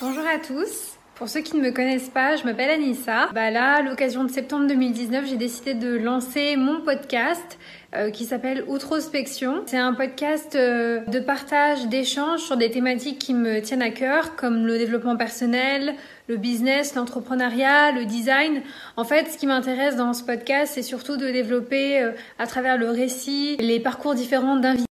Bonjour 0.00 0.24
à 0.32 0.38
tous. 0.38 0.96
Pour 1.16 1.28
ceux 1.28 1.40
qui 1.40 1.56
ne 1.56 1.60
me 1.60 1.72
connaissent 1.72 2.08
pas, 2.08 2.36
je 2.36 2.44
m'appelle 2.44 2.70
Anissa. 2.70 3.30
Bah 3.34 3.50
là, 3.50 3.78
à 3.78 3.82
l'occasion 3.82 4.22
de 4.22 4.30
septembre 4.30 4.68
2019, 4.68 5.26
j'ai 5.26 5.36
décidé 5.36 5.74
de 5.74 5.96
lancer 5.96 6.54
mon 6.54 6.82
podcast 6.82 7.58
euh, 7.96 8.12
qui 8.12 8.24
s'appelle 8.24 8.62
Outrospection. 8.68 9.64
C'est 9.66 9.76
un 9.76 9.94
podcast 9.94 10.54
euh, 10.54 11.00
de 11.06 11.18
partage, 11.18 11.88
d'échange 11.88 12.42
sur 12.42 12.56
des 12.56 12.70
thématiques 12.70 13.18
qui 13.18 13.34
me 13.34 13.60
tiennent 13.60 13.82
à 13.82 13.90
cœur, 13.90 14.36
comme 14.36 14.68
le 14.68 14.78
développement 14.78 15.16
personnel, 15.16 15.94
le 16.28 16.36
business, 16.36 16.94
l'entrepreneuriat, 16.94 17.90
le 17.90 18.04
design. 18.04 18.62
En 18.96 19.02
fait, 19.02 19.32
ce 19.32 19.36
qui 19.36 19.48
m'intéresse 19.48 19.96
dans 19.96 20.12
ce 20.12 20.22
podcast, 20.22 20.74
c'est 20.76 20.82
surtout 20.82 21.16
de 21.16 21.28
développer 21.28 22.00
euh, 22.00 22.12
à 22.38 22.46
travers 22.46 22.78
le 22.78 22.90
récit 22.90 23.56
les 23.58 23.80
parcours 23.80 24.14
différents 24.14 24.54
d'invités 24.54 24.87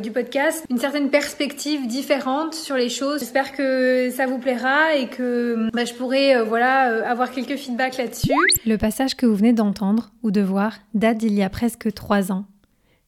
du 0.00 0.10
podcast 0.12 0.64
une 0.70 0.78
certaine 0.78 1.10
perspective 1.10 1.86
différente 1.86 2.54
sur 2.54 2.76
les 2.76 2.88
choses. 2.88 3.20
J'espère 3.20 3.52
que 3.52 4.10
ça 4.10 4.26
vous 4.26 4.38
plaira 4.38 4.94
et 4.94 5.08
que 5.08 5.70
bah, 5.72 5.84
je 5.84 5.94
pourrai 5.94 6.36
euh, 6.36 6.44
voilà 6.44 6.90
euh, 6.90 7.04
avoir 7.04 7.30
quelques 7.30 7.56
feedbacks 7.56 7.96
là-dessus. 7.96 8.32
Le 8.66 8.76
passage 8.76 9.16
que 9.16 9.26
vous 9.26 9.34
venez 9.34 9.52
d'entendre 9.52 10.10
ou 10.22 10.30
de 10.30 10.40
voir 10.40 10.74
date 10.94 11.18
d'il 11.18 11.34
y 11.34 11.42
a 11.42 11.50
presque 11.50 11.92
trois 11.92 12.30
ans, 12.32 12.44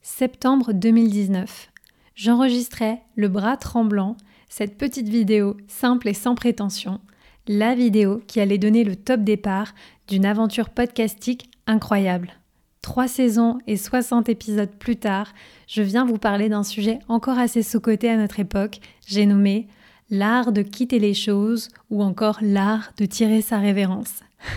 septembre 0.03 0.73
2019. 0.73 1.71
J'enregistrais 2.15 3.03
le 3.17 3.29
bras 3.29 3.57
tremblant 3.57 4.17
cette 4.49 4.77
petite 4.77 5.09
vidéo 5.09 5.57
simple 5.69 6.09
et 6.09 6.15
sans 6.15 6.35
prétention, 6.35 7.01
la 7.47 7.75
vidéo 7.75 8.21
qui 8.27 8.41
allait 8.41 8.59
donner 8.59 8.85
le 8.85 8.97
top 8.97 9.21
départ 9.21 9.75
d'une 10.09 10.27
aventure 10.27 10.71
podcastique 10.71 11.51
incroyable. 11.67 12.40
Trois 12.83 13.09
saisons 13.09 13.59
et 13.67 13.77
60 13.77 14.29
épisodes 14.31 14.71
plus 14.71 14.97
tard, 14.97 15.35
je 15.67 15.83
viens 15.83 16.07
vous 16.07 16.17
parler 16.17 16.49
d'un 16.49 16.63
sujet 16.63 16.99
encore 17.09 17.39
assez 17.39 17.63
sous-coté 17.63 18.09
à 18.09 18.17
notre 18.17 18.41
époque, 18.41 18.79
j'ai 19.07 19.27
nommé 19.27 19.69
l'art 20.09 20.51
de 20.51 20.63
quitter 20.63 20.99
les 20.99 21.15
choses 21.15 21.69
ou 21.91 22.03
encore 22.03 22.39
l'art 22.41 22.93
de 22.97 23.05
tirer 23.05 23.43
sa 23.43 23.59
révérence. 23.59 24.21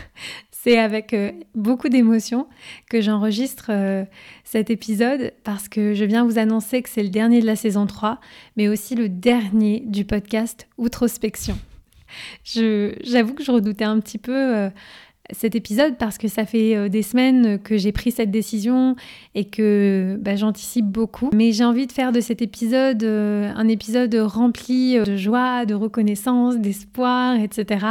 C'est 0.52 0.80
avec 0.80 1.14
euh, 1.14 1.34
beaucoup 1.56 1.90
d'émotion 1.90 2.48
que 2.90 3.02
j'enregistre 3.02 3.66
euh, 3.68 4.06
cet 4.46 4.70
épisode 4.70 5.34
parce 5.44 5.68
que 5.68 5.94
je 5.94 6.06
viens 6.06 6.24
vous 6.24 6.40
annoncer 6.40 6.82
que 6.82 6.88
c'est 6.88 7.04
le 7.04 7.10
dernier 7.10 7.42
de 7.42 7.46
la 7.46 7.58
saison 7.58 7.86
3, 7.86 8.22
mais 8.56 8.70
aussi 8.70 8.96
le 8.96 9.10
dernier 9.10 9.82
du 9.86 10.06
podcast 10.06 10.70
Outrospection. 10.78 11.60
J'avoue 12.46 13.34
que 13.34 13.44
je 13.44 13.52
redoutais 13.52 13.84
un 13.84 14.00
petit 14.00 14.18
peu 14.18 14.56
euh, 14.56 14.70
cet 15.34 15.56
épisode 15.56 15.98
parce 15.98 16.18
que 16.18 16.28
ça 16.28 16.46
fait 16.46 16.76
euh, 16.76 16.90
des 16.90 17.02
semaines 17.02 17.60
que 17.60 17.78
j'ai 17.78 17.92
pris 17.92 18.12
cette 18.12 18.32
décision 18.32 18.96
et 19.36 19.46
que 19.46 20.18
bah, 20.22 20.36
j'anticipe 20.36 20.86
beaucoup. 20.86 21.30
Mais 21.34 21.52
j'ai 21.52 21.64
envie 21.64 21.88
de 21.88 21.92
faire 21.92 22.12
de 22.12 22.22
cet 22.22 22.42
épisode 22.42 23.04
euh, 23.04 23.52
un 23.56 23.68
épisode 23.68 24.16
rempli 24.16 24.98
euh, 24.98 25.04
de 25.04 25.18
joie, 25.18 25.66
de 25.66 25.74
reconnaissance, 25.74 26.58
d'espoir, 26.58 27.36
etc. 27.36 27.86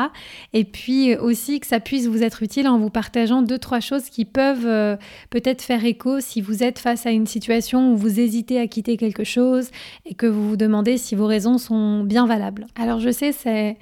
Et 0.53 0.65
puis 0.65 1.17
aussi 1.17 1.61
que 1.61 1.67
ça 1.67 1.81
puisse 1.81 2.07
vous 2.07 2.23
être 2.23 2.43
utile 2.43 2.69
en 2.69 2.79
vous 2.79 2.91
partageant 2.91 3.43
deux, 3.43 3.59
trois 3.59 3.81
choses 3.81 4.09
qui 4.09 4.25
peuvent 4.25 4.98
peut-être 5.31 5.63
faire 5.63 5.85
écho 5.85 6.20
si 6.20 6.41
vous 6.41 6.63
êtes 6.63 6.79
face 6.79 7.07
à 7.07 7.11
une 7.11 7.27
situation 7.27 7.93
où 7.93 7.97
vous 7.97 8.20
hésitez 8.20 8.59
à 8.59 8.67
quitter 8.67 8.97
quelque 8.97 9.25
chose 9.25 9.70
et 10.07 10.15
que 10.15 10.27
vous 10.27 10.48
vous 10.48 10.57
demandez 10.57 10.97
si 10.97 11.15
vos 11.15 11.27
raisons 11.27 11.59
sont 11.59 12.05
bien 12.05 12.27
valables. 12.27 12.67
Alors 12.77 13.01
je 13.01 13.11
sais, 13.11 13.33
c'est 13.33 13.77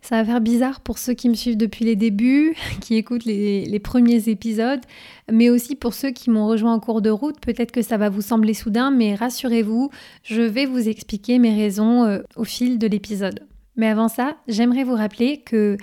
ça 0.00 0.16
va 0.16 0.24
faire 0.24 0.40
bizarre 0.40 0.80
pour 0.80 0.98
ceux 0.98 1.14
qui 1.14 1.28
me 1.28 1.34
suivent 1.34 1.56
depuis 1.56 1.84
les 1.84 1.96
débuts, 1.96 2.56
qui 2.80 2.96
écoutent 2.96 3.24
les, 3.24 3.80
premiers 3.80 4.28
épisodes, 4.28 4.80
mais 5.30 5.50
aussi 5.50 5.74
pour 5.74 5.94
ceux 5.94 6.10
qui 6.10 6.30
m'ont 6.30 6.46
rejoint 6.46 6.74
en 6.74 6.80
cours 6.80 7.02
de 7.02 7.10
route. 7.10 7.40
Peut-être 7.40 7.72
que 7.72 7.82
ça 7.82 7.96
va 7.96 8.08
vous 8.08 8.22
sembler 8.22 8.54
soudain, 8.54 8.90
mais 8.90 9.14
rassurez-vous, 9.14 9.90
je 10.22 10.42
vais 10.42 10.66
vous 10.66 10.88
expliquer 10.88 11.38
mes 11.38 11.54
raisons 11.54 12.04
euh, 12.04 12.20
au 12.36 12.44
fil 12.44 12.78
de 12.78 12.86
l'épisode. 12.86 13.46
Mais 13.76 13.88
avant 13.88 14.08
ça, 14.08 14.36
j'aimerais 14.48 14.84
vous 14.84 14.94
rappeler 14.94 15.38
que 15.38 15.76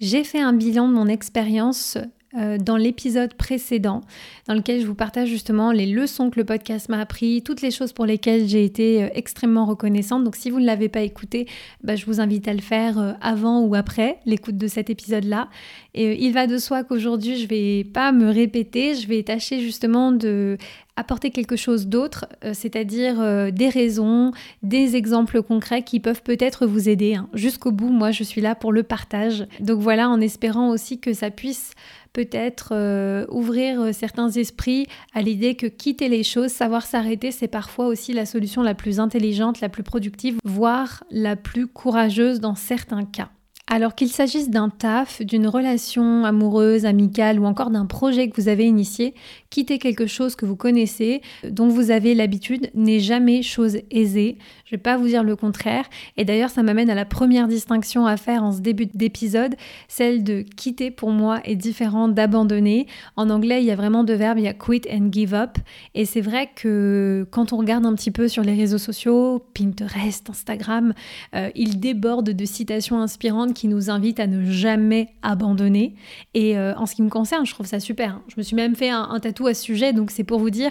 j'ai 0.00 0.24
fait 0.24 0.40
un 0.40 0.52
bilan 0.52 0.88
de 0.88 0.94
mon 0.94 1.06
expérience 1.06 1.98
euh, 2.38 2.58
dans 2.58 2.76
l'épisode 2.76 3.34
précédent, 3.34 4.02
dans 4.46 4.54
lequel 4.54 4.80
je 4.80 4.86
vous 4.86 4.94
partage 4.94 5.28
justement 5.28 5.72
les 5.72 5.86
leçons 5.86 6.30
que 6.30 6.38
le 6.38 6.44
podcast 6.44 6.88
m'a 6.88 7.00
appris, 7.00 7.42
toutes 7.42 7.60
les 7.60 7.72
choses 7.72 7.92
pour 7.92 8.06
lesquelles 8.06 8.46
j'ai 8.46 8.64
été 8.64 9.02
euh, 9.02 9.08
extrêmement 9.14 9.66
reconnaissante. 9.66 10.22
Donc 10.22 10.36
si 10.36 10.48
vous 10.48 10.60
ne 10.60 10.64
l'avez 10.66 10.88
pas 10.88 11.00
écouté, 11.00 11.48
bah, 11.82 11.96
je 11.96 12.06
vous 12.06 12.20
invite 12.20 12.46
à 12.46 12.54
le 12.54 12.60
faire 12.60 13.00
euh, 13.00 13.12
avant 13.20 13.62
ou 13.62 13.74
après 13.74 14.18
l'écoute 14.26 14.56
de 14.56 14.68
cet 14.68 14.90
épisode-là. 14.90 15.48
Et 15.94 16.24
il 16.24 16.32
va 16.32 16.46
de 16.46 16.58
soi 16.58 16.84
qu'aujourd'hui, 16.84 17.36
je 17.36 17.48
vais 17.48 17.82
pas 17.82 18.12
me 18.12 18.30
répéter, 18.30 18.94
je 18.94 19.08
vais 19.08 19.24
tâcher 19.24 19.58
justement 19.58 20.12
de 20.12 20.56
apporter 21.00 21.30
quelque 21.30 21.56
chose 21.56 21.86
d'autre, 21.86 22.26
c'est-à-dire 22.52 23.52
des 23.52 23.68
raisons, 23.68 24.32
des 24.62 24.96
exemples 24.96 25.42
concrets 25.42 25.82
qui 25.82 25.98
peuvent 26.00 26.22
peut-être 26.22 26.66
vous 26.66 26.88
aider. 26.88 27.14
Hein. 27.14 27.28
Jusqu'au 27.34 27.72
bout, 27.72 27.88
moi, 27.88 28.10
je 28.10 28.22
suis 28.22 28.40
là 28.40 28.54
pour 28.54 28.72
le 28.72 28.82
partage. 28.82 29.46
Donc 29.60 29.80
voilà, 29.80 30.08
en 30.08 30.20
espérant 30.20 30.70
aussi 30.70 31.00
que 31.00 31.12
ça 31.12 31.30
puisse 31.30 31.74
peut-être 32.12 32.70
euh, 32.72 33.26
ouvrir 33.30 33.80
euh, 33.80 33.92
certains 33.92 34.30
esprits 34.30 34.86
à 35.14 35.22
l'idée 35.22 35.54
que 35.54 35.66
quitter 35.66 36.08
les 36.08 36.22
choses, 36.22 36.50
savoir 36.50 36.84
s'arrêter, 36.84 37.30
c'est 37.30 37.48
parfois 37.48 37.86
aussi 37.86 38.12
la 38.12 38.26
solution 38.26 38.62
la 38.62 38.74
plus 38.74 39.00
intelligente, 39.00 39.60
la 39.60 39.68
plus 39.68 39.82
productive, 39.82 40.38
voire 40.44 41.04
la 41.10 41.36
plus 41.36 41.66
courageuse 41.66 42.40
dans 42.40 42.54
certains 42.54 43.04
cas. 43.04 43.30
Alors 43.72 43.94
qu'il 43.94 44.08
s'agisse 44.08 44.50
d'un 44.50 44.68
taf, 44.68 45.22
d'une 45.22 45.46
relation 45.46 46.24
amoureuse, 46.24 46.86
amicale 46.86 47.38
ou 47.38 47.44
encore 47.44 47.70
d'un 47.70 47.86
projet 47.86 48.28
que 48.28 48.40
vous 48.40 48.48
avez 48.48 48.66
initié, 48.66 49.14
quitter 49.48 49.78
quelque 49.78 50.08
chose 50.08 50.34
que 50.34 50.44
vous 50.44 50.56
connaissez, 50.56 51.22
dont 51.48 51.68
vous 51.68 51.92
avez 51.92 52.16
l'habitude, 52.16 52.68
n'est 52.74 52.98
jamais 52.98 53.42
chose 53.42 53.78
aisée. 53.92 54.38
Je 54.64 54.74
ne 54.74 54.78
vais 54.78 54.82
pas 54.82 54.96
vous 54.96 55.06
dire 55.06 55.22
le 55.22 55.36
contraire. 55.36 55.84
Et 56.16 56.24
d'ailleurs, 56.24 56.50
ça 56.50 56.64
m'amène 56.64 56.90
à 56.90 56.96
la 56.96 57.04
première 57.04 57.46
distinction 57.46 58.06
à 58.06 58.16
faire 58.16 58.42
en 58.42 58.50
ce 58.50 58.60
début 58.60 58.86
d'épisode. 58.86 59.54
Celle 59.86 60.24
de 60.24 60.42
quitter 60.56 60.90
pour 60.90 61.10
moi 61.10 61.40
est 61.44 61.54
différente 61.54 62.12
d'abandonner. 62.12 62.88
En 63.14 63.30
anglais, 63.30 63.62
il 63.62 63.66
y 63.66 63.70
a 63.70 63.76
vraiment 63.76 64.02
deux 64.02 64.14
verbes, 64.14 64.38
il 64.38 64.46
y 64.46 64.48
a 64.48 64.52
quit 64.52 64.82
and 64.90 65.10
give 65.12 65.32
up. 65.32 65.58
Et 65.94 66.06
c'est 66.06 66.20
vrai 66.20 66.50
que 66.56 67.24
quand 67.30 67.52
on 67.52 67.58
regarde 67.58 67.86
un 67.86 67.94
petit 67.94 68.10
peu 68.10 68.26
sur 68.26 68.42
les 68.42 68.54
réseaux 68.54 68.78
sociaux, 68.78 69.44
Pinterest, 69.54 70.28
Instagram, 70.28 70.92
euh, 71.36 71.50
il 71.54 71.78
déborde 71.78 72.30
de 72.30 72.44
citations 72.44 73.00
inspirantes 73.00 73.59
qui 73.60 73.68
nous 73.68 73.90
invite 73.90 74.20
à 74.20 74.26
ne 74.26 74.42
jamais 74.42 75.08
abandonner. 75.20 75.94
Et 76.32 76.56
euh, 76.56 76.74
en 76.76 76.86
ce 76.86 76.94
qui 76.94 77.02
me 77.02 77.10
concerne, 77.10 77.44
je 77.44 77.52
trouve 77.52 77.66
ça 77.66 77.78
super. 77.78 78.18
Je 78.28 78.34
me 78.38 78.42
suis 78.42 78.56
même 78.56 78.74
fait 78.74 78.88
un, 78.88 79.02
un 79.10 79.20
tatou 79.20 79.46
à 79.48 79.52
ce 79.52 79.62
sujet, 79.62 79.92
donc 79.92 80.10
c'est 80.10 80.24
pour 80.24 80.38
vous 80.38 80.48
dire, 80.48 80.70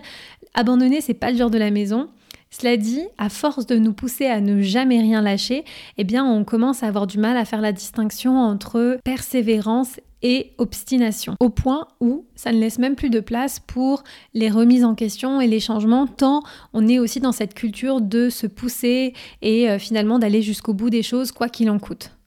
abandonner, 0.56 1.00
c'est 1.00 1.14
pas 1.14 1.30
le 1.30 1.38
genre 1.38 1.52
de 1.52 1.60
la 1.60 1.70
maison. 1.70 2.10
Cela 2.50 2.78
dit, 2.78 3.04
à 3.20 3.30
force 3.30 3.68
de 3.68 3.78
nous 3.78 3.94
pousser 3.94 4.26
à 4.26 4.42
ne 4.42 4.60
jamais 4.64 5.00
rien 5.00 5.22
lâcher, 5.22 5.66
eh 6.00 6.04
bien, 6.04 6.26
on 6.26 6.44
commence 6.44 6.82
à 6.82 6.88
avoir 6.88 7.06
du 7.06 7.20
mal 7.20 7.38
à 7.38 7.46
faire 7.46 7.62
la 7.62 7.74
distinction 7.74 8.40
entre 8.40 8.98
persévérance 9.04 10.00
et 10.24 10.54
obstination, 10.58 11.36
au 11.40 11.50
point 11.50 11.88
où 12.02 12.26
ça 12.36 12.52
ne 12.52 12.60
laisse 12.60 12.80
même 12.80 12.96
plus 12.96 13.12
de 13.12 13.20
place 13.20 13.60
pour 13.60 14.04
les 14.34 14.50
remises 14.50 14.84
en 14.84 14.96
question 14.96 15.40
et 15.40 15.48
les 15.48 15.60
changements, 15.60 16.08
tant 16.08 16.42
on 16.74 16.88
est 16.88 16.98
aussi 16.98 17.20
dans 17.20 17.32
cette 17.32 17.54
culture 17.54 18.02
de 18.02 18.30
se 18.30 18.48
pousser 18.48 19.14
et 19.44 19.70
euh, 19.70 19.78
finalement 19.78 20.18
d'aller 20.18 20.42
jusqu'au 20.42 20.74
bout 20.74 20.90
des 20.90 21.04
choses, 21.04 21.32
quoi 21.32 21.48
qu'il 21.50 21.70
en 21.70 21.80
coûte. 21.80 22.19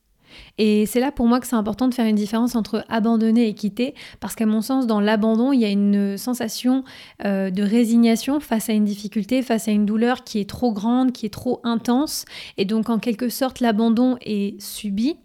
Et 0.59 0.87
c'est 0.87 1.01
là 1.01 1.13
pour 1.13 1.27
moi 1.27 1.41
que 1.41 1.47
c'est 1.47 1.57
important 1.57 1.89
de 1.89 1.95
faire 1.95 2.07
une 2.07 2.17
différence 2.17 2.55
entre 2.55 2.85
abandonner 2.89 3.49
et 3.49 3.55
quitter, 3.55 3.95
parce 4.21 4.35
qu'à 4.35 4.47
mon 4.47 4.61
sens, 4.61 4.87
dans 4.87 5.01
l'abandon, 5.01 5.53
il 5.53 5.61
y 5.61 5.65
a 5.65 5.71
une 5.71 6.17
sensation 6.17 6.85
euh, 7.25 7.51
de 7.51 7.63
résignation 7.63 8.41
face 8.41 8.69
à 8.69 8.73
une 8.73 8.85
difficulté, 8.85 9.43
face 9.43 9.69
à 9.69 9.73
une 9.73 9.87
douleur 9.87 10.25
qui 10.25 10.41
est 10.41 10.49
trop 10.49 10.73
grande, 10.73 11.13
qui 11.13 11.27
est 11.27 11.33
trop 11.33 11.61
intense, 11.65 12.25
et 12.57 12.65
donc 12.65 12.91
en 12.91 12.99
quelque 12.99 13.29
sorte 13.29 13.61
l'abandon 13.61 14.17
est 14.21 14.61
subi 14.61 15.17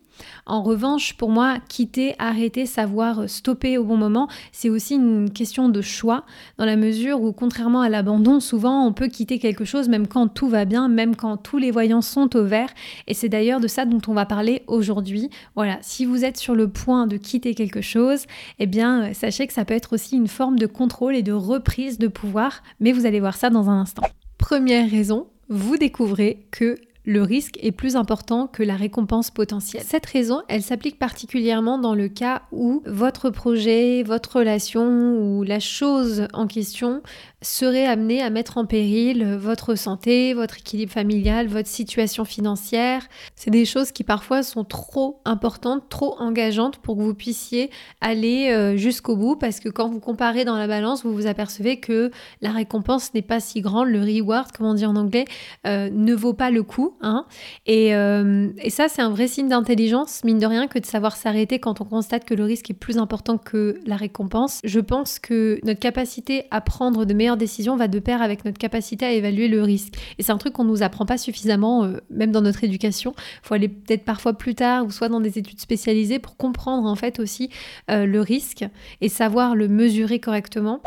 en 0.46 0.64
revanche, 0.64 1.16
pour 1.16 1.30
moi, 1.30 1.58
quitter, 1.68 2.16
arrêter, 2.20 2.66
savoir 2.66 3.30
stopper 3.30 3.78
au 3.78 3.84
bon 3.84 3.98
moment, 3.98 4.28
c'est 4.52 4.70
aussi 4.70 4.96
une 4.96 5.32
question 5.32 5.70
de 5.70 5.82
choix, 5.82 6.24
dans 6.58 6.66
la 6.66 6.76
mesure 6.76 7.22
où, 7.22 7.32
contrairement 7.32 7.82
à 7.82 7.90
l'abandon, 7.90 8.40
souvent 8.40 8.86
on 8.86 8.94
peut 8.94 9.08
quitter 9.08 9.40
quelque 9.40 9.66
chose 9.66 9.90
même 9.90 10.08
quand 10.08 10.28
tout 10.28 10.48
va 10.48 10.66
bien, 10.66 10.88
même 10.88 11.16
quand 11.16 11.38
tous 11.38 11.58
les 11.58 11.72
voyants 11.72 12.02
sont 12.02 12.36
au 12.36 12.44
vert. 12.44 12.70
Et 13.08 13.14
c'est 13.14 13.30
d'ailleurs 13.30 13.60
de 13.60 13.68
ça 13.68 13.86
dont 13.86 14.02
on 14.08 14.14
va 14.14 14.26
parler 14.26 14.64
aujourd'hui. 14.68 15.30
Voilà, 15.56 15.78
si 15.82 16.06
vous 16.06 16.26
êtes 16.26 16.38
sur 16.38 16.56
le 16.56 16.68
point 16.68 17.08
de 17.08 17.18
quitter 17.18 17.54
quelque 17.54 17.82
chose, 17.82 18.26
eh 18.60 18.66
bien, 18.66 19.14
sachez 19.14 19.48
que 19.48 19.54
ça 19.54 19.66
peut 19.66 19.74
être 19.74 19.94
aussi 19.94 20.16
une 20.16 20.28
forme 20.28 20.60
de 20.60 20.68
contrôle 20.68 21.16
et 21.16 21.24
de 21.24 21.34
reprise 21.34 21.98
de 22.00 22.08
pouvoir, 22.08 22.64
mais 22.80 22.92
vous 22.92 23.06
allez 23.06 23.20
voir 23.20 23.36
ça 23.36 23.50
dans 23.50 23.70
un 23.70 23.82
instant. 23.82 24.04
Première 24.38 24.90
raison, 24.90 25.28
vous 25.50 25.78
découvrez 25.78 26.48
que 26.52 26.78
le 27.08 27.24
risque 27.24 27.58
est 27.62 27.72
plus 27.72 27.96
important 27.96 28.48
que 28.48 28.62
la 28.64 28.76
récompense 28.76 29.32
potentielle. 29.32 29.82
Cette 29.86 30.06
raison, 30.06 30.42
elle 30.50 30.62
s'applique 30.62 31.00
particulièrement 31.00 31.80
dans 31.80 31.96
le 31.96 32.10
cas 32.10 32.42
où 32.52 32.84
votre 32.86 33.30
projet, 33.30 34.04
votre 34.04 34.40
relation 34.40 35.18
ou 35.18 35.44
la 35.44 35.62
chose 35.62 36.28
en 36.34 36.48
question 36.48 37.02
serait 37.42 37.86
amené 37.86 38.22
à 38.22 38.30
mettre 38.30 38.58
en 38.58 38.66
péril 38.66 39.38
votre 39.40 39.76
santé, 39.76 40.34
votre 40.34 40.58
équilibre 40.58 40.92
familial, 40.92 41.48
votre 41.48 41.70
situation 41.70 42.26
financière. 42.26 43.08
C'est 43.36 43.52
des 43.52 43.64
choses 43.64 43.94
qui 43.94 44.04
parfois 44.04 44.44
sont 44.44 44.66
trop 44.66 45.22
importantes, 45.24 45.88
trop 45.88 46.20
engageantes 46.20 46.78
pour 46.80 46.98
que 46.98 47.02
vous 47.04 47.14
puissiez 47.14 47.70
aller 48.02 48.50
euh, 48.52 48.76
jusqu'au 48.76 49.16
bout 49.16 49.38
parce 49.38 49.62
que 49.62 49.70
quand 49.70 49.88
vous 49.88 50.02
comparez 50.02 50.44
dans 50.44 50.58
la 50.58 50.68
balance, 50.68 51.06
vous 51.06 51.14
vous 51.14 51.28
apercevez 51.28 51.80
que 51.80 52.12
la 52.42 52.52
récompense 52.52 53.14
n'est 53.14 53.22
pas 53.22 53.40
si 53.40 53.62
grande, 53.62 53.88
le 53.88 54.02
reward, 54.02 54.52
comme 54.52 54.66
on 54.66 54.74
dit 54.74 54.86
en 54.86 54.98
anglais, 54.98 55.24
euh, 55.66 55.90
ne 55.90 56.14
vaut 56.14 56.34
pas 56.34 56.52
le 56.52 56.64
coup 56.64 56.97
Hein 57.02 57.26
et, 57.66 57.96
euh, 57.96 58.50
et, 58.58 58.70
ça, 58.70 58.88
c'est 58.88 59.02
un 59.02 59.10
vrai 59.10 59.28
signe 59.28 59.50
d'intelligence, 59.50 60.24
mine 60.24 60.40
de 60.40 60.46
rien, 60.46 60.68
que 60.68 60.80
de 60.80 60.86
savoir 60.86 61.16
s'arrêter 61.16 61.60
quand 61.60 61.80
on 61.82 61.86
constate 61.86 62.26
que 62.26 62.34
le 62.34 62.44
risque 62.44 62.72
est 62.72 62.74
plus 62.74 62.98
important 62.98 63.38
que 63.38 63.80
la 63.86 63.96
récompense. 63.96 64.60
Je 64.64 64.80
pense 64.80 65.20
que 65.20 65.60
notre 65.64 65.80
capacité 65.80 66.46
à 66.50 66.62
prendre 66.62 67.06
de 67.06 67.14
meilleures 67.14 67.38
décisions 67.38 67.76
va 67.76 67.88
de 67.88 68.00
pair 68.00 68.22
avec 68.22 68.46
notre 68.46 68.58
capacité 68.58 69.06
à 69.06 69.12
évaluer 69.12 69.48
le 69.48 69.62
risque. 69.62 69.94
Et 70.18 70.24
c'est 70.24 70.32
un 70.32 70.38
truc 70.38 70.54
qu'on 70.54 70.64
nous 70.64 70.82
apprend 70.82 71.06
pas 71.06 71.18
suffisamment, 71.18 71.84
euh, 71.84 71.98
même 72.10 72.32
dans 72.32 72.42
notre 72.42 72.64
éducation. 72.64 73.14
Il 73.18 73.48
faut 73.48 73.54
aller 73.54 73.70
peut-être 73.70 74.04
parfois 74.04 74.34
plus 74.34 74.56
tard 74.56 74.86
ou 74.86 74.92
soit 74.92 75.10
dans 75.10 75.22
des 75.22 75.38
études 75.38 75.60
spécialisées 75.60 76.20
pour 76.20 76.36
comprendre 76.36 76.88
en 76.88 76.96
fait 76.96 77.20
aussi 77.20 77.50
euh, 77.92 78.06
le 78.06 78.22
risque 78.22 78.66
et 79.02 79.10
savoir 79.10 79.56
le 79.56 79.68
mesurer 79.68 80.20
correctement. 80.20 80.82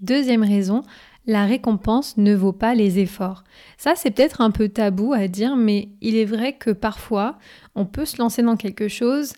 Deuxième 0.00 0.42
raison, 0.42 0.82
la 1.26 1.46
récompense 1.46 2.16
ne 2.16 2.34
vaut 2.34 2.52
pas 2.52 2.74
les 2.74 2.98
efforts. 2.98 3.44
Ça, 3.78 3.94
c'est 3.96 4.10
peut-être 4.10 4.40
un 4.40 4.50
peu 4.50 4.68
tabou 4.68 5.12
à 5.12 5.28
dire, 5.28 5.56
mais 5.56 5.88
il 6.00 6.16
est 6.16 6.24
vrai 6.24 6.52
que 6.52 6.70
parfois, 6.70 7.38
on 7.74 7.86
peut 7.86 8.04
se 8.04 8.18
lancer 8.18 8.42
dans 8.42 8.56
quelque 8.56 8.88
chose 8.88 9.32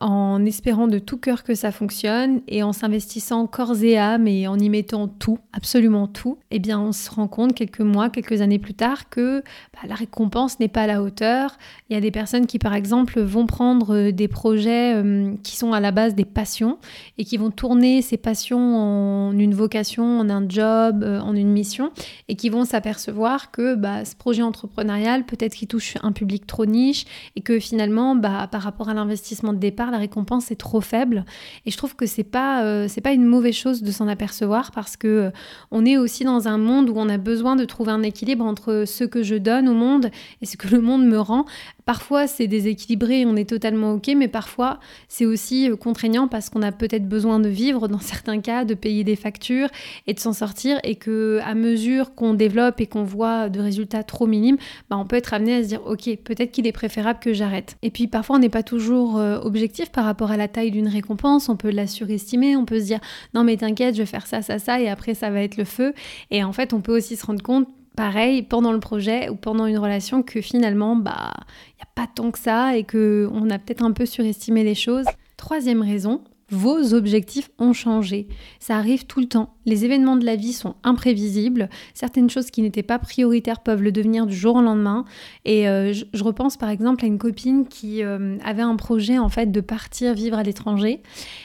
en 0.00 0.44
espérant 0.44 0.86
de 0.86 0.98
tout 0.98 1.18
cœur 1.18 1.42
que 1.42 1.54
ça 1.54 1.72
fonctionne 1.72 2.40
et 2.46 2.62
en 2.62 2.72
s'investissant 2.72 3.46
corps 3.46 3.82
et 3.82 3.98
âme 3.98 4.28
et 4.28 4.46
en 4.46 4.58
y 4.58 4.68
mettant 4.68 5.08
tout, 5.08 5.38
absolument 5.52 6.06
tout, 6.06 6.38
eh 6.50 6.60
bien 6.60 6.78
on 6.78 6.92
se 6.92 7.10
rend 7.10 7.26
compte 7.26 7.54
quelques 7.54 7.80
mois, 7.80 8.08
quelques 8.08 8.40
années 8.40 8.60
plus 8.60 8.74
tard 8.74 9.08
que 9.08 9.42
bah, 9.72 9.88
la 9.88 9.96
récompense 9.96 10.60
n'est 10.60 10.68
pas 10.68 10.82
à 10.82 10.86
la 10.86 11.02
hauteur. 11.02 11.58
Il 11.90 11.94
y 11.94 11.96
a 11.96 12.00
des 12.00 12.12
personnes 12.12 12.46
qui 12.46 12.58
par 12.58 12.74
exemple 12.74 13.20
vont 13.20 13.46
prendre 13.46 13.94
euh, 13.94 14.12
des 14.12 14.28
projets 14.28 14.94
euh, 14.94 15.34
qui 15.42 15.56
sont 15.56 15.72
à 15.72 15.80
la 15.80 15.90
base 15.90 16.14
des 16.14 16.24
passions 16.24 16.78
et 17.18 17.24
qui 17.24 17.36
vont 17.36 17.50
tourner 17.50 18.00
ces 18.00 18.16
passions 18.16 18.76
en 18.76 19.36
une 19.36 19.54
vocation, 19.54 20.20
en 20.20 20.30
un 20.30 20.48
job, 20.48 21.02
euh, 21.02 21.18
en 21.20 21.34
une 21.34 21.50
mission 21.50 21.90
et 22.28 22.36
qui 22.36 22.50
vont 22.50 22.64
s'apercevoir 22.64 23.50
que 23.50 23.74
bah, 23.74 24.04
ce 24.04 24.14
projet 24.14 24.42
entrepreneurial 24.42 25.24
peut-être 25.24 25.54
qu'il 25.54 25.68
touche 25.68 25.96
un 26.02 26.12
public 26.12 26.46
trop 26.46 26.66
niche 26.66 27.04
et 27.34 27.40
que 27.40 27.58
finalement 27.58 28.14
bah, 28.14 28.48
par 28.50 28.62
rapport 28.62 28.88
à 28.88 28.94
l'investissement 28.94 29.52
de 29.52 29.58
départ 29.58 29.87
la 29.90 29.98
récompense 29.98 30.50
est 30.50 30.56
trop 30.56 30.80
faible. 30.80 31.24
Et 31.66 31.70
je 31.70 31.76
trouve 31.76 31.96
que 31.96 32.06
c'est 32.06 32.24
pas, 32.24 32.64
euh, 32.64 32.86
c'est 32.88 33.00
pas 33.00 33.12
une 33.12 33.24
mauvaise 33.24 33.54
chose 33.54 33.82
de 33.82 33.90
s'en 33.90 34.08
apercevoir 34.08 34.70
parce 34.72 34.96
que 34.96 35.08
euh, 35.08 35.30
on 35.70 35.84
est 35.84 35.96
aussi 35.96 36.24
dans 36.24 36.48
un 36.48 36.58
monde 36.58 36.90
où 36.90 36.94
on 36.96 37.08
a 37.08 37.18
besoin 37.18 37.56
de 37.56 37.64
trouver 37.64 37.92
un 37.92 38.02
équilibre 38.02 38.44
entre 38.44 38.84
ce 38.86 39.04
que 39.04 39.22
je 39.22 39.34
donne 39.34 39.68
au 39.68 39.74
monde 39.74 40.10
et 40.42 40.46
ce 40.46 40.56
que 40.56 40.68
le 40.68 40.80
monde 40.80 41.06
me 41.06 41.18
rend. 41.18 41.44
Parfois, 41.88 42.26
c'est 42.26 42.46
déséquilibré, 42.48 43.24
on 43.24 43.34
est 43.34 43.48
totalement 43.48 43.94
OK, 43.94 44.10
mais 44.14 44.28
parfois, 44.28 44.78
c'est 45.08 45.24
aussi 45.24 45.70
euh, 45.70 45.76
contraignant 45.76 46.28
parce 46.28 46.50
qu'on 46.50 46.60
a 46.60 46.70
peut-être 46.70 47.08
besoin 47.08 47.40
de 47.40 47.48
vivre, 47.48 47.88
dans 47.88 47.98
certains 47.98 48.40
cas, 48.40 48.66
de 48.66 48.74
payer 48.74 49.04
des 49.04 49.16
factures 49.16 49.68
et 50.06 50.12
de 50.12 50.20
s'en 50.20 50.34
sortir, 50.34 50.78
et 50.84 50.96
que 50.96 51.40
à 51.44 51.54
mesure 51.54 52.14
qu'on 52.14 52.34
développe 52.34 52.82
et 52.82 52.86
qu'on 52.86 53.04
voit 53.04 53.48
de 53.48 53.60
résultats 53.60 54.02
trop 54.02 54.26
minimes, 54.26 54.58
bah, 54.90 54.98
on 54.98 55.06
peut 55.06 55.16
être 55.16 55.32
amené 55.32 55.54
à 55.54 55.62
se 55.62 55.68
dire 55.68 55.80
OK, 55.86 56.10
peut-être 56.24 56.52
qu'il 56.52 56.66
est 56.66 56.72
préférable 56.72 57.20
que 57.20 57.32
j'arrête. 57.32 57.78
Et 57.80 57.90
puis 57.90 58.06
parfois, 58.06 58.36
on 58.36 58.38
n'est 58.38 58.50
pas 58.50 58.62
toujours 58.62 59.16
euh, 59.16 59.40
par 59.86 60.04
rapport 60.04 60.30
à 60.30 60.36
la 60.36 60.48
taille 60.48 60.70
d'une 60.70 60.88
récompense, 60.88 61.48
on 61.48 61.56
peut 61.56 61.70
la 61.70 61.86
surestimer, 61.86 62.56
on 62.56 62.64
peut 62.64 62.80
se 62.80 62.86
dire 62.86 63.00
non 63.34 63.44
mais 63.44 63.56
t'inquiète, 63.56 63.94
je 63.94 64.02
vais 64.02 64.06
faire 64.06 64.26
ça, 64.26 64.42
ça, 64.42 64.58
ça, 64.58 64.80
et 64.80 64.88
après 64.88 65.14
ça 65.14 65.30
va 65.30 65.42
être 65.42 65.56
le 65.56 65.64
feu. 65.64 65.94
Et 66.30 66.44
en 66.44 66.52
fait, 66.52 66.72
on 66.72 66.80
peut 66.80 66.96
aussi 66.96 67.16
se 67.16 67.24
rendre 67.24 67.42
compte 67.42 67.68
pareil 67.96 68.42
pendant 68.42 68.72
le 68.72 68.78
projet 68.80 69.28
ou 69.28 69.34
pendant 69.34 69.66
une 69.66 69.78
relation 69.78 70.22
que 70.22 70.40
finalement 70.40 70.94
bah 70.94 71.32
il 71.70 71.76
n'y 71.78 71.82
a 71.82 71.88
pas 71.96 72.06
tant 72.06 72.30
que 72.30 72.38
ça 72.38 72.76
et 72.76 72.84
que 72.84 73.28
on 73.32 73.50
a 73.50 73.58
peut-être 73.58 73.82
un 73.82 73.90
peu 73.92 74.06
surestimé 74.06 74.62
les 74.62 74.76
choses. 74.76 75.06
Troisième 75.36 75.82
raison, 75.82 76.22
vos 76.50 76.94
objectifs 76.94 77.50
ont 77.58 77.74
changé. 77.74 78.26
Ça 78.58 78.76
arrive 78.76 79.04
tout 79.04 79.20
le 79.20 79.26
temps. 79.26 79.54
Les 79.66 79.84
événements 79.84 80.16
de 80.16 80.24
la 80.24 80.34
vie 80.34 80.54
sont 80.54 80.76
imprévisibles. 80.82 81.68
Certaines 81.92 82.30
choses 82.30 82.50
qui 82.50 82.62
n'étaient 82.62 82.82
pas 82.82 82.98
prioritaires 82.98 83.60
peuvent 83.60 83.82
le 83.82 83.92
devenir 83.92 84.26
du 84.26 84.34
jour 84.34 84.56
au 84.56 84.62
lendemain. 84.62 85.04
Et 85.44 85.68
euh, 85.68 85.92
je, 85.92 86.24
repense 86.24 86.56
par 86.56 86.70
exemple 86.70 87.04
à 87.04 87.06
une 87.06 87.18
copine 87.18 87.66
qui 87.68 88.02
euh, 88.02 88.38
avait 88.44 88.62
un 88.62 88.76
projet 88.76 89.18
en 89.18 89.28
fait 89.28 89.52
de 89.52 89.60
partir 89.60 90.14
vivre 90.14 90.38
à 90.38 90.42
l'étranger. 90.42 91.02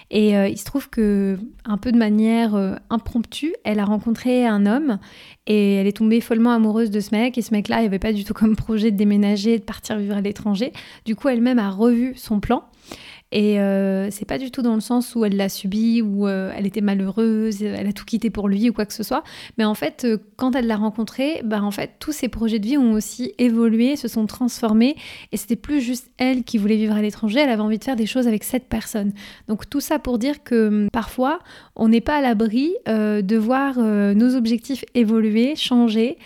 Et 0.10 0.38
euh, 0.38 0.48
il 0.48 0.58
se 0.58 0.64
trouve 0.64 0.90
que 0.90 1.38
un 1.66 1.78
peu 1.78 1.92
de 1.92 1.98
manière 1.98 2.56
impromptue, 2.90 3.54
elle 3.64 3.80
a 3.80 3.86
rencontré 3.86 4.46
un 4.46 4.66
homme 4.66 5.00
et 5.48 5.76
elle 5.76 5.88
est 5.88 5.98
tombée 5.98 6.22
follement 6.22 6.52
amoureuse 6.52 6.92
de 6.92 7.00
ce 7.02 7.14
mec. 7.14 7.38
Et 7.38 7.42
ce 7.42 7.54
mec-là, 7.54 7.82
il 7.82 7.86
avait 7.86 8.00
pas 8.00 8.14
du 8.14 8.24
tout 8.24 8.34
comme 8.34 8.56
projet 8.56 8.92
de 8.92 8.98
déménager, 8.98 9.60
de 9.60 9.64
partir 9.64 9.98
vivre 9.98 10.16
à 10.16 10.22
l'étranger. 10.22 10.72
Du 11.06 11.16
coup, 11.16 11.28
elle-même 11.28 11.60
a 11.60 11.70
revu 11.70 12.14
son 12.16 12.40
plan. 12.40 12.64
Et 13.36 13.60
euh, 13.60 14.12
c'est 14.12 14.26
pas 14.26 14.38
du 14.38 14.52
tout 14.52 14.62
dans 14.62 14.76
le 14.76 14.80
sens 14.80 15.16
où 15.16 15.26
elle 15.26 15.36
l'a 15.36 15.50
subi, 15.50 16.04
où 16.04 16.28
euh, 16.28 16.54
elle 16.56 16.68
était 16.68 16.82
malheureuse, 16.82 17.64
elle 17.64 17.88
a 17.88 17.92
tout 17.92 18.06
quitté 18.06 18.30
pour 18.30 18.48
lui 18.48 18.70
ou 18.70 18.74
quoi 18.74 18.86
que 18.86 18.94
ce 18.94 19.02
soit. 19.02 19.24
Mais 19.58 19.66
en 19.66 19.74
fait, 19.74 20.06
euh, 20.06 20.20
quand 20.38 20.56
elle 20.56 20.68
l'a 20.68 20.78
rencontré, 20.78 21.42
bah 21.44 21.64
en 21.64 21.72
fait, 21.72 21.94
tous 21.98 22.12
ses 22.12 22.28
projets 22.28 22.60
de 22.60 22.68
vie 22.68 22.78
ont 22.78 22.94
aussi 22.94 23.34
évolué, 23.40 23.96
se 23.96 24.08
sont 24.08 24.28
transformés. 24.28 24.96
Et 25.32 25.38
c'était 25.38 25.56
plus 25.56 25.82
juste 25.82 26.12
elle 26.20 26.44
qui 26.44 26.60
voulait 26.60 26.76
vivre 26.76 26.94
à 26.94 27.02
l'étranger, 27.02 27.40
elle 27.40 27.50
avait 27.50 27.64
envie 27.64 27.80
de 27.80 27.84
faire 27.84 27.96
des 27.96 28.06
choses 28.06 28.28
avec 28.28 28.44
cette 28.44 28.70
personne. 28.70 29.14
Donc 29.48 29.68
tout 29.68 29.82
ça 29.82 29.98
pour 29.98 30.20
dire 30.20 30.44
que 30.44 30.68
hum, 30.68 30.90
parfois, 30.94 31.40
on 31.76 31.90
n'est 31.90 32.02
pas 32.02 32.18
à 32.18 32.22
l'abri 32.22 32.76
de 32.86 33.38
voir 33.38 33.80
nos 33.80 34.36
objectifs 34.36 34.86
évoluer, 34.94 35.56
changer 35.56 36.18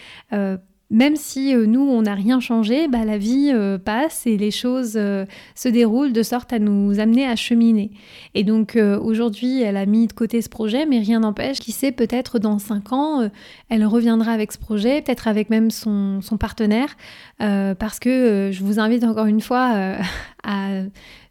même 0.89 1.17
si 1.17 1.53
euh, 1.53 1.65
nous, 1.65 1.81
on 1.81 2.03
n'a 2.03 2.15
rien 2.15 2.39
changé, 2.39 2.87
bah, 2.87 3.03
la 3.03 3.17
vie 3.17 3.51
euh, 3.53 3.77
passe 3.77 4.25
et 4.25 4.37
les 4.37 4.51
choses 4.51 4.93
euh, 4.95 5.25
se 5.53 5.67
déroulent 5.67 6.13
de 6.13 6.23
sorte 6.23 6.53
à 6.53 6.59
nous 6.59 6.99
amener 6.99 7.27
à 7.27 7.35
cheminer. 7.35 7.91
Et 8.33 8.43
donc 8.43 8.77
aujourd'hui, 9.01 9.61
elle 9.61 9.77
a 9.77 9.85
mis 9.85 10.07
de 10.07 10.13
côté 10.13 10.41
ce 10.41 10.49
projet, 10.49 10.85
mais 10.85 10.99
rien 10.99 11.21
n'empêche, 11.21 11.59
qui 11.59 11.71
sait, 11.71 11.91
peut-être 11.91 12.39
dans 12.39 12.59
cinq 12.59 12.93
ans, 12.93 13.29
elle 13.69 13.85
reviendra 13.85 14.31
avec 14.31 14.51
ce 14.51 14.57
projet, 14.57 15.01
peut-être 15.01 15.27
avec 15.27 15.49
même 15.49 15.71
son, 15.71 16.21
son 16.21 16.37
partenaire, 16.37 16.95
parce 17.39 17.99
que 17.99 18.51
je 18.53 18.63
vous 18.63 18.79
invite 18.79 19.03
encore 19.03 19.25
une 19.25 19.41
fois 19.41 19.95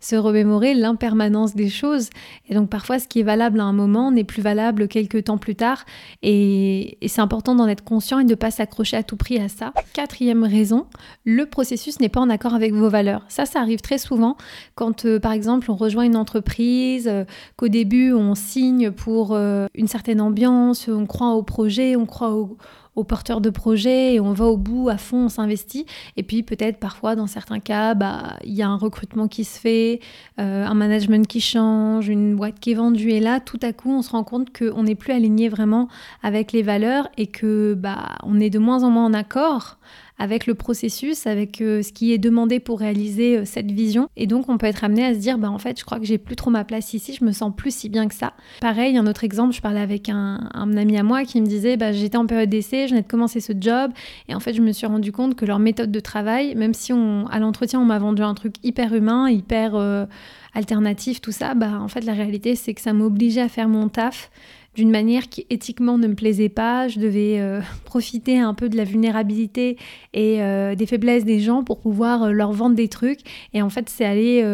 se 0.01 0.17
remémorer 0.17 0.75
l'impermanence 0.75 1.55
des 1.55 1.69
choses. 1.69 2.11
Et 2.49 2.55
donc 2.55 2.69
parfois, 2.69 2.99
ce 2.99 3.09
qui 3.09 3.21
est 3.21 3.25
valable 3.25 3.61
à 3.61 3.65
un 3.65 3.73
moment 3.73 4.11
n'est 4.11 4.25
plus 4.25 4.43
valable 4.43 4.89
quelques 4.89 5.25
temps 5.25 5.39
plus 5.39 5.57
tard. 5.57 5.85
Et, 6.23 6.99
c'est 7.07 7.21
important 7.21 7.55
d'en 7.55 7.67
être 7.67 7.85
conscient 7.85 8.19
et 8.19 8.25
de 8.25 8.31
ne 8.31 8.35
pas 8.35 8.51
s'accrocher 8.51 8.97
à 8.97 9.03
tout 9.03 9.17
prix 9.17 9.39
à 9.39 9.49
ça. 9.49 9.73
Quatrième 9.93 10.45
raison, 10.45 10.87
le 11.25 11.47
processus 11.47 12.01
n'est 12.01 12.09
pas 12.09 12.21
en 12.21 12.31
accord 12.31 12.55
avec 12.55 12.73
vos 12.75 12.89
valeurs. 12.89 13.25
Ça, 13.29 13.47
ça 13.47 13.61
arrive 13.61 13.81
très 13.81 13.99
souvent 13.99 14.37
quand, 14.75 15.05
euh, 15.05 15.19
par 15.19 15.33
exemple, 15.33 15.71
on 15.71 15.77
rejoint 15.77 16.05
une 16.05 16.17
entreprise, 16.17 17.09
euh, 17.09 17.25
qu'au 17.57 17.69
début, 17.69 18.13
on 18.13 18.35
signe 18.35 18.91
pour 18.91 19.33
euh, 19.33 19.67
une 19.75 19.89
certaine 19.89 20.21
ambiance, 20.21 20.89
on 20.89 21.07
croit 21.07 21.33
au 21.33 21.43
projet, 21.43 21.97
on 21.97 22.07
croit 22.07 22.33
au 22.33 22.57
aux 22.97 23.05
porteurs 23.05 23.41
de 23.41 23.51
projets 23.51 24.15
et 24.15 24.21
on 24.21 24.33
va 24.33 24.47
au 24.47 24.57
bout 24.57 24.89
à 24.89 24.97
fond, 24.97 25.27
on 25.27 25.29
s'investit. 25.29 25.87
Et 26.17 26.23
puis 26.23 26.43
peut-être 26.43 26.79
parfois 26.79 27.15
dans 27.15 27.27
certains 27.27 27.61
cas, 27.61 27.95
bah 27.95 28.37
il 28.45 28.55
y 28.55 28.63
a 28.63 28.69
un 28.69 28.77
recrutement 28.77 29.29
qui 29.29 29.45
se 29.45 29.61
fait, 29.61 30.01
euh, 30.41 30.65
un 30.65 30.75
management 30.75 31.27
qui 31.27 31.41
change, 31.41 32.09
une 32.09 32.35
boîte 32.35 32.59
qui 32.59 32.73
est 32.73 32.75
vendue. 32.75 33.11
Et 33.11 33.21
là, 33.21 33.39
tout 33.39 33.61
à 33.63 33.73
coup, 33.73 33.91
on 33.91 34.03
se 34.03 34.11
rend 34.11 34.25
compte 34.25 34.57
qu'on 34.57 34.83
n'est 34.83 34.95
plus 34.95 35.13
aligné 35.13 35.49
vraiment 35.49 35.89
avec 36.23 36.53
les 36.53 36.63
valeurs 36.63 37.09
et 37.17 37.27
que 37.27 37.75
bah 37.75 38.17
on 38.23 38.41
est 38.41 38.51
de 38.51 38.59
moins 38.59 38.83
en 38.83 38.91
moins 38.91 39.05
en 39.05 39.15
accord 39.15 39.79
avec 40.19 40.47
le 40.47 40.55
processus, 40.55 41.27
avec 41.27 41.61
euh, 41.61 41.83
ce 41.83 41.93
qui 41.93 42.13
est 42.13 42.19
demandé 42.19 42.59
pour 42.59 42.81
réaliser 42.81 43.39
euh, 43.39 43.45
cette 43.45 43.71
vision. 43.71 44.09
Et 44.17 44.27
donc, 44.27 44.49
on 44.49 44.57
peut 44.57 44.67
être 44.67 44.83
amené 44.83 45.05
à 45.05 45.15
se 45.15 45.19
dire, 45.19 45.37
bah, 45.37 45.51
en 45.51 45.59
fait, 45.59 45.79
je 45.79 45.85
crois 45.85 45.99
que 45.99 46.07
j'ai 46.07 46.19
plus 46.19 46.37
trop 46.37 46.51
ma 46.51 46.65
place 46.65 46.95
ici, 46.95 47.15
je 47.19 47.25
me 47.25 47.33
sens 47.33 47.53
plus 47.55 47.75
si 47.75 47.89
bien 47.89 48.09
que 48.09 48.15
ça. 48.15 48.33
Pareil, 48.61 48.97
un 48.97 49.07
autre 49.07 49.25
exemple, 49.25 49.55
je 49.55 49.61
parlais 49.61 49.81
avec 49.81 50.09
un, 50.09 50.51
ami 50.55 50.97
à 50.99 51.03
moi 51.03 51.25
qui 51.25 51.41
me 51.41 51.47
disait, 51.47 51.77
bah, 51.77 51.93
j'étais 51.93 52.17
en 52.17 52.27
période 52.27 52.49
d'essai, 52.49 52.87
je 52.87 52.91
venais 52.91 53.03
de 53.03 53.09
commencer 53.09 53.41
ce 53.41 53.53
job, 53.59 53.93
et 54.29 54.35
en 54.35 54.41
fait, 54.41 54.55
je 54.55 54.63
me 54.63 54.73
suis 54.73 54.87
rendu 54.87 55.13
compte 55.13 55.35
que 55.35 55.45
leur 55.45 55.59
méthode 55.59 55.93
de 55.93 56.01
travail, 56.01 56.55
même 56.55 56.75
si 56.75 56.93
à 56.93 57.39
l'entretien, 57.39 57.81
on 57.81 57.85
m'a 57.85 57.99
vendu 57.99 58.23
un 58.23 58.35
truc 58.35 58.55
hyper 58.63 58.95
humain, 58.95 59.29
hyper 59.29 59.75
euh, 59.75 60.07
alternatif, 60.55 61.21
tout 61.21 61.33
ça, 61.33 61.55
bah, 61.55 61.79
en 61.81 61.89
fait, 61.89 62.05
la 62.05 62.15
réalité, 62.15 62.57
c'est 62.57 62.73
que 62.73 62.81
ça 62.81 62.93
m'obligeait 62.93 63.43
à 63.43 63.49
faire 63.49 63.69
mon 63.69 63.89
taf 63.89 64.31
d'une 64.77 64.91
manière 64.91 65.31
qui 65.31 65.47
éthiquement 65.49 65.97
ne 65.97 66.07
me 66.07 66.15
plaisait 66.15 66.51
pas. 66.51 66.87
Je 66.87 67.01
devais 67.01 67.41
euh, 67.41 67.61
profiter 67.85 68.39
un 68.39 68.55
peu 68.55 68.69
de 68.69 68.77
la 68.77 68.85
vulnérabilité 68.85 69.79
et 70.13 70.43
euh, 70.43 70.75
des 70.75 70.87
faiblesses 70.87 71.25
des 71.25 71.41
gens 71.41 71.65
pour 71.65 71.81
pouvoir 71.81 72.25
euh, 72.25 72.31
leur 72.31 72.53
vendre 72.53 72.77
des 72.77 72.89
trucs. 72.89 73.21
Et 73.55 73.63
en 73.63 73.71
fait, 73.71 73.89
c'est 73.89 74.05
aller 74.05 74.45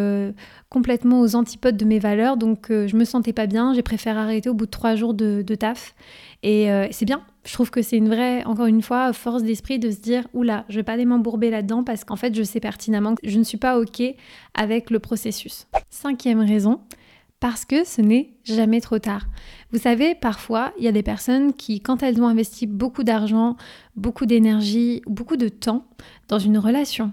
complètement 0.70 1.20
aux 1.20 1.34
antipodes 1.34 1.76
de 1.76 1.84
mes 1.84 1.98
valeurs. 1.98 2.36
Donc, 2.36 2.68
je 2.70 2.96
me 2.96 3.04
sentais 3.04 3.32
pas 3.32 3.46
bien. 3.46 3.74
J'ai 3.74 3.82
préféré 3.82 4.18
arrêter 4.18 4.48
au 4.48 4.54
bout 4.54 4.66
de 4.66 4.70
trois 4.70 4.94
jours 4.94 5.12
de, 5.12 5.42
de 5.42 5.54
taf. 5.54 5.94
Et 6.42 6.68
c'est 6.90 7.04
bien. 7.04 7.22
Je 7.44 7.52
trouve 7.52 7.70
que 7.70 7.82
c'est 7.82 7.96
une 7.96 8.08
vraie, 8.08 8.44
encore 8.44 8.66
une 8.66 8.82
fois, 8.82 9.12
force 9.12 9.42
d'esprit 9.42 9.78
de 9.78 9.90
se 9.90 10.00
dire 10.00 10.28
oula, 10.32 10.64
je 10.68 10.76
vais 10.76 10.82
pas 10.82 10.92
aller 10.92 11.04
m'embourber 11.04 11.50
là-dedans 11.50 11.82
parce 11.82 12.04
qu'en 12.04 12.16
fait, 12.16 12.34
je 12.34 12.42
sais 12.42 12.60
pertinemment 12.60 13.16
que 13.16 13.28
je 13.28 13.36
ne 13.36 13.42
suis 13.42 13.58
pas 13.58 13.78
OK 13.78 14.02
avec 14.54 14.90
le 14.90 15.00
processus. 15.00 15.66
Cinquième 15.90 16.40
raison, 16.40 16.80
parce 17.42 17.64
que 17.64 17.82
ce 17.82 18.00
n'est 18.00 18.34
jamais 18.44 18.80
trop 18.80 19.00
tard. 19.00 19.26
Vous 19.72 19.78
savez, 19.80 20.14
parfois, 20.14 20.72
il 20.78 20.84
y 20.84 20.88
a 20.88 20.92
des 20.92 21.02
personnes 21.02 21.52
qui, 21.52 21.80
quand 21.80 22.04
elles 22.04 22.22
ont 22.22 22.28
investi 22.28 22.68
beaucoup 22.68 23.02
d'argent, 23.02 23.56
beaucoup 23.96 24.26
d'énergie, 24.26 25.02
beaucoup 25.08 25.36
de 25.36 25.48
temps 25.48 25.84
dans 26.28 26.38
une 26.38 26.56
relation, 26.56 27.12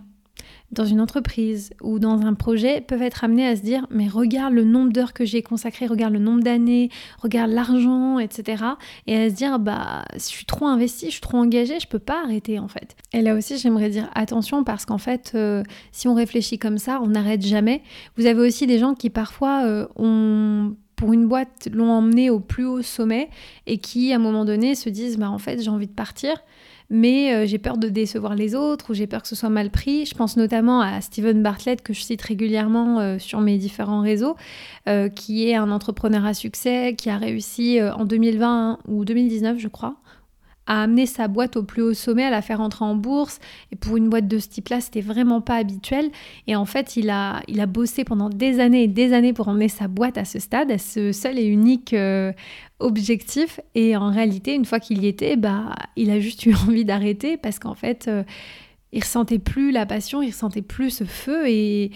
dans 0.72 0.86
une 0.86 1.02
entreprise 1.02 1.72
ou 1.82 2.00
dans 2.00 2.22
un 2.22 2.34
projet 2.34 2.82
peuvent 2.82 3.02
être 3.02 3.24
amenés 3.24 3.48
à 3.48 3.56
se 3.56 3.62
dire 3.62 3.88
mais 3.90 4.08
regarde 4.08 4.54
le 4.54 4.64
nombre 4.64 4.92
d'heures 4.92 5.14
que 5.14 5.26
j'ai 5.26 5.42
consacré, 5.42 5.88
regarde 5.88 6.14
le 6.14 6.20
nombre 6.20 6.44
d'années, 6.44 6.90
regarde 7.22 7.52
l'argent, 7.52 8.20
etc. 8.20 8.64
Et 9.08 9.16
à 9.16 9.30
se 9.30 9.36
dire 9.36 9.60
bah 9.60 10.04
je 10.14 10.20
suis 10.20 10.46
trop 10.46 10.68
investi, 10.68 11.08
je 11.08 11.12
suis 11.12 11.22
trop 11.22 11.38
engagée, 11.38 11.80
je 11.80 11.88
peux 11.88 12.00
pas 12.00 12.24
arrêter 12.24 12.60
en 12.60 12.68
fait. 12.68 12.96
Et 13.14 13.22
là 13.22 13.36
aussi 13.36 13.58
j'aimerais 13.58 13.90
dire 13.90 14.10
attention 14.14 14.64
parce 14.64 14.86
qu'en 14.86 15.00
fait 15.00 15.32
euh, 15.36 15.64
si 15.92 16.08
on 16.08 16.14
réfléchit 16.14 16.60
comme 16.60 16.78
ça, 16.78 17.00
on 17.02 17.08
n'arrête 17.08 17.46
jamais. 17.46 17.82
Vous 18.18 18.26
avez 18.26 18.40
aussi 18.40 18.68
des 18.68 18.78
gens 18.78 18.94
qui 18.94 19.10
parfois 19.10 19.64
euh, 19.66 19.88
ont 19.96 20.76
pour 21.00 21.14
une 21.14 21.28
boîte 21.28 21.70
l'ont 21.72 21.92
emmené 21.92 22.30
au 22.30 22.42
plus 22.42 22.66
haut 22.66 22.82
sommet 22.82 23.30
et 23.68 23.78
qui 23.78 24.12
à 24.12 24.18
un 24.18 24.20
moment 24.20 24.44
donné 24.44 24.76
se 24.76 24.90
disent 24.90 25.18
bah 25.18 25.30
en 25.30 25.40
fait 25.40 25.62
j'ai 25.62 25.70
envie 25.70 25.88
de 25.88 25.94
partir 25.94 26.36
mais 26.90 27.34
euh, 27.34 27.46
j'ai 27.46 27.58
peur 27.58 27.78
de 27.78 27.90
décevoir 27.90 28.36
les 28.36 28.56
autres 28.56 28.92
ou 28.92 28.94
j'ai 28.94 29.08
peur 29.08 29.22
que 29.22 29.28
ce 29.28 29.36
soit 29.36 29.50
mal 29.50 29.70
pris. 29.70 30.06
Je 30.06 30.16
pense 30.16 30.38
notamment 30.38 30.82
à 30.82 31.02
Steven 31.02 31.42
Bartlett 31.44 31.82
que 31.82 31.94
je 31.94 32.02
cite 32.02 32.22
régulièrement 32.22 33.00
euh, 33.00 33.20
sur 33.20 33.42
mes 33.42 33.58
différents 33.58 34.02
réseaux, 34.02 34.36
euh, 34.88 35.10
qui 35.10 35.50
est 35.50 35.56
un 35.56 35.72
entrepreneur 35.72 36.26
à 36.26 36.34
succès, 36.34 36.96
qui 36.98 37.10
a 37.10 37.18
réussi 37.18 37.80
en 37.82 38.06
2020 38.06 38.80
ou 38.88 39.06
2019 39.06 39.58
je 39.60 39.68
crois 39.68 39.96
à 40.70 40.84
amener 40.84 41.08
sa 41.08 41.28
boîte 41.28 41.58
au 41.58 41.64
plus 41.64 41.82
haut 41.82 41.96
sommet, 41.96 42.24
à 42.24 42.30
la 42.30 42.44
faire 42.44 42.62
entrer 42.62 42.86
en 42.86 42.96
bourse. 42.96 43.40
Et 43.72 43.76
pour 43.76 43.98
une 43.98 44.08
boîte 44.08 44.28
de 44.28 44.38
ce 44.38 44.48
type-là, 44.48 44.80
c'était 44.80 45.02
vraiment 45.02 45.42
pas 45.42 45.56
habituel. 45.56 46.12
Et 46.46 46.56
en 46.56 46.66
fait, 46.66 46.96
il 46.96 47.10
a, 47.10 47.42
bossé 47.68 48.04
pendant 48.04 48.30
des 48.30 48.60
années 48.60 48.84
et 48.84 48.88
des 48.88 49.12
années 49.14 49.34
pour 49.34 49.48
emmener 49.48 49.68
sa 49.68 49.88
boîte 49.88 50.18
à 50.20 50.26
ce 50.26 50.38
stade, 50.38 50.72
à 50.72 50.78
ce 50.78 51.12
seul 51.12 51.40
et 51.40 51.46
unique 51.46 51.94
euh, 51.94 52.32
objectif. 52.78 53.60
Et 53.74 53.98
en 53.98 54.12
réalité, 54.12 54.54
une 54.54 54.66
fois 54.66 54.80
qu'il 54.80 55.04
y 55.04 55.08
était, 55.08 55.36
bah, 55.36 55.74
il 55.96 56.12
a 56.12 56.20
juste 56.20 56.46
eu 56.46 56.54
envie 56.68 56.86
d'arrêter 56.86 57.36
parce 57.36 57.58
qu'en 57.58 57.76
fait, 57.76 58.08
euh, 58.08 58.24
il 58.92 59.04
ressentait 59.04 59.40
plus 59.40 59.72
la 59.72 59.86
passion, 59.86 60.22
il 60.22 60.32
ressentait 60.32 60.62
plus 60.62 60.90
ce 60.90 61.04
feu. 61.04 61.48
Et, 61.48 61.92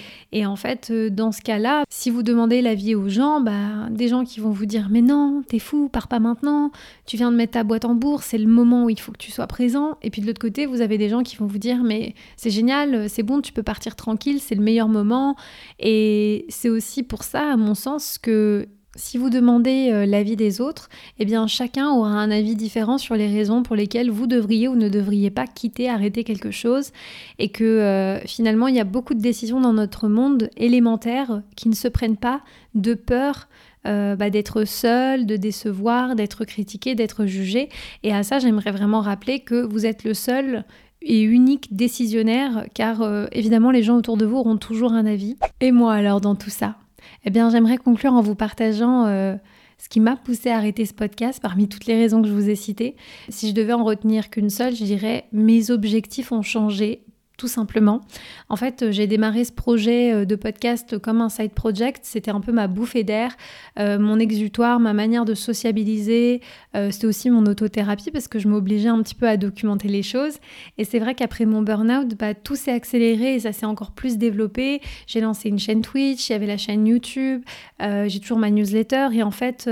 en 0.46 0.56
fait, 0.56 0.90
euh, 0.92 1.10
dans 1.10 1.32
ce 1.32 1.42
cas-là, 1.42 1.84
si 1.90 2.10
vous 2.10 2.22
demandez 2.24 2.62
l'avis 2.62 2.96
aux 2.96 3.10
gens, 3.10 3.42
bah, 3.42 3.90
des 3.90 4.08
gens 4.08 4.24
qui 4.24 4.40
vont 4.40 4.52
vous 4.52 4.66
dire 4.66 4.90
Mais 4.92 5.02
non, 5.02 5.44
t'es 5.48 5.60
fou, 5.60 5.90
pars 5.90 6.08
pas 6.08 6.20
maintenant, 6.20 6.72
tu 7.06 7.18
viens 7.18 7.32
de 7.32 7.36
mettre 7.36 7.54
ta 7.54 7.64
boîte 7.64 7.86
en 7.86 7.96
bourse, 7.96 8.28
c'est 8.28 8.38
le 8.38 8.48
moment 8.48 8.86
où 8.86 8.90
il 8.90 9.00
faut 9.00 9.12
que 9.12 9.18
tu 9.18 9.32
sois 9.32 9.48
présent. 9.48 9.98
Et 10.02 10.10
puis 10.10 10.22
de 10.22 10.28
l'autre 10.28 10.42
côté, 10.42 10.66
vous 10.66 10.82
avez 10.82 10.98
des 10.98 11.10
gens 11.10 11.24
qui 11.24 11.36
vont 11.36 11.48
vous 11.48 11.58
dire 11.58 11.84
Mais 11.84 12.14
c'est 12.38 12.52
génial, 12.52 13.10
c'est 13.10 13.24
bon, 13.24 13.42
tu 13.42 13.54
peux 13.54 13.64
partir 13.64 13.96
tranquille, 13.96 14.40
c'est 14.40 14.56
le 14.56 14.64
meilleur 14.64 14.88
moment. 14.88 15.36
Et 15.80 16.46
c'est 16.50 16.70
aussi 16.70 17.04
pour 17.04 17.24
ça, 17.24 17.54
à 17.54 17.58
mon 17.58 17.74
sens, 17.74 18.18
que 18.18 18.68
si 18.96 19.18
vous 19.18 19.30
demandez 19.30 19.90
euh, 19.92 20.06
l'avis 20.06 20.36
des 20.36 20.62
autres, 20.62 20.90
eh 21.18 21.26
bien 21.26 21.48
chacun 21.48 21.90
aura 21.90 22.12
un 22.12 22.30
avis 22.30 22.56
différent 22.56 22.98
sur 22.98 23.16
les 23.16 23.28
raisons 23.28 23.64
pour 23.64 23.76
lesquelles 23.76 24.12
vous 24.12 24.28
devriez 24.28 24.68
ou 24.68 24.76
ne 24.76 24.90
devriez 24.90 25.32
pas 25.32 25.48
quitter, 25.48 25.90
arrêter 25.90 26.24
quelque 26.24 26.52
chose, 26.52 26.92
et 27.40 27.50
que 27.50 27.64
euh, 27.64 28.20
finalement 28.26 28.68
il 28.68 28.76
y 28.76 28.80
a 28.80 28.86
beaucoup 28.86 29.16
de 29.16 29.22
décisions 29.22 29.60
dans 29.60 29.74
notre 29.74 30.08
monde 30.08 30.50
élémentaire 30.58 31.42
qui 31.56 31.70
ne 31.70 31.76
se 31.76 31.88
prennent 31.88 32.18
pas 32.18 32.42
de 32.76 32.94
peur 32.94 33.48
euh, 33.88 34.16
bah, 34.16 34.30
d'être 34.30 34.64
seul, 34.66 35.26
de 35.26 35.38
décevoir, 35.38 36.16
d'être 36.16 36.46
critiqué, 36.46 36.94
d'être 36.96 37.26
jugé. 37.26 37.70
Et 38.04 38.14
à 38.14 38.24
ça, 38.24 38.40
j'aimerais 38.40 38.72
vraiment 38.72 39.02
rappeler 39.02 39.40
que 39.40 39.62
vous 39.66 39.86
êtes 39.86 40.04
le 40.04 40.14
seul 40.14 40.64
et 41.02 41.22
unique 41.22 41.76
décisionnaire, 41.76 42.66
car 42.74 43.04
évidemment 43.34 43.72
les 43.72 43.84
gens 43.84 43.98
autour 43.98 44.16
de 44.16 44.26
vous 44.26 44.38
auront 44.38 44.56
toujours 44.56 44.94
un 44.94 45.06
avis. 45.06 45.36
Et 45.60 45.74
moi 45.74 45.94
alors 45.96 46.22
dans 46.22 46.36
tout 46.36 46.50
ça? 46.50 46.78
Eh 47.26 47.30
bien, 47.30 47.50
j'aimerais 47.50 47.78
conclure 47.78 48.14
en 48.14 48.22
vous 48.22 48.36
partageant 48.36 49.06
euh, 49.06 49.36
ce 49.78 49.90
qui 49.90 50.00
m'a 50.00 50.16
poussé 50.16 50.50
à 50.50 50.58
arrêter 50.58 50.86
ce 50.86 50.94
podcast 50.94 51.40
parmi 51.42 51.68
toutes 51.68 51.86
les 51.86 51.96
raisons 51.96 52.22
que 52.22 52.28
je 52.28 52.34
vous 52.34 52.50
ai 52.50 52.56
citées. 52.56 52.96
Si 53.30 53.50
je 53.50 53.54
devais 53.54 53.74
en 53.74 53.84
retenir 53.84 54.30
qu'une 54.30 54.50
seule, 54.50 54.76
je 54.76 54.84
dirais 54.84 55.26
mes 55.32 55.72
objectifs 55.72 56.32
ont 56.32 56.42
changé 56.42 57.04
tout 57.44 57.50
simplement. 57.50 58.00
En 58.48 58.56
fait, 58.56 58.90
j'ai 58.92 59.06
démarré 59.06 59.44
ce 59.44 59.52
projet 59.52 60.14
euh, 60.14 60.24
de 60.24 60.38
podcast 60.38 60.98
comme 60.98 61.20
un 61.20 61.28
side 61.28 61.52
project. 61.52 62.00
C'était 62.06 62.32
un 62.32 62.40
peu 62.40 62.54
ma 62.54 62.68
bouffée 62.68 63.04
d'air, 63.04 63.36
euh, 63.78 64.00
mon 64.00 64.18
exutoire, 64.18 64.80
ma 64.80 64.94
manière 64.94 65.26
de 65.26 65.34
sociabiliser. 65.34 66.40
Euh, 66.74 66.90
c'était 66.90 67.08
aussi 67.08 67.30
mon 67.30 67.46
autothérapie 67.46 68.12
parce 68.12 68.30
que 68.30 68.40
je 68.40 68.48
m'obligeais 68.48 68.88
un 68.88 69.04
petit 69.04 69.14
peu 69.14 69.28
à 69.28 69.36
documenter 69.36 69.90
les 69.90 70.04
choses. 70.04 70.38
Et 70.78 70.86
c'est 70.86 71.00
vrai 71.00 71.16
qu'après 71.16 71.44
mon 71.44 71.64
burn-out, 71.64 72.18
bah, 72.18 72.34
tout 72.34 72.56
s'est 72.56 72.72
accéléré 72.72 73.36
et 73.36 73.40
ça 73.42 73.52
s'est 73.52 73.66
encore 73.66 73.92
plus 73.92 74.18
développé. 74.18 74.80
J'ai 75.06 75.20
lancé 75.20 75.50
une 75.50 75.60
chaîne 75.60 75.82
Twitch, 75.82 76.30
il 76.30 76.32
y 76.32 76.36
avait 76.36 76.48
la 76.48 76.56
chaîne 76.56 76.88
YouTube, 76.88 77.44
j'ai 77.82 78.20
toujours 78.22 78.40
ma 78.40 78.52
newsletter. 78.52 79.10
Et 79.12 79.22
en 79.22 79.32
fait, 79.32 79.70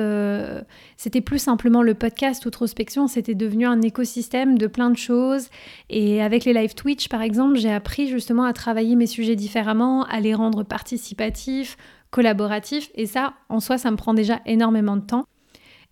c'était 1.01 1.19
plus 1.19 1.39
simplement 1.39 1.81
le 1.81 1.95
podcast 1.95 2.45
Outrospection, 2.45 3.07
c'était 3.07 3.33
devenu 3.33 3.65
un 3.65 3.81
écosystème 3.81 4.55
de 4.59 4.67
plein 4.67 4.91
de 4.91 4.97
choses. 4.97 5.49
Et 5.89 6.21
avec 6.21 6.45
les 6.45 6.53
live 6.53 6.75
Twitch, 6.75 7.07
par 7.07 7.23
exemple, 7.23 7.57
j'ai 7.57 7.73
appris 7.73 8.07
justement 8.07 8.43
à 8.43 8.53
travailler 8.53 8.95
mes 8.95 9.07
sujets 9.07 9.35
différemment, 9.35 10.03
à 10.03 10.19
les 10.19 10.35
rendre 10.35 10.61
participatifs, 10.61 11.75
collaboratifs. 12.11 12.91
Et 12.93 13.07
ça, 13.07 13.33
en 13.49 13.59
soi, 13.59 13.79
ça 13.79 13.89
me 13.89 13.97
prend 13.97 14.13
déjà 14.13 14.41
énormément 14.45 14.95
de 14.95 15.01
temps. 15.01 15.25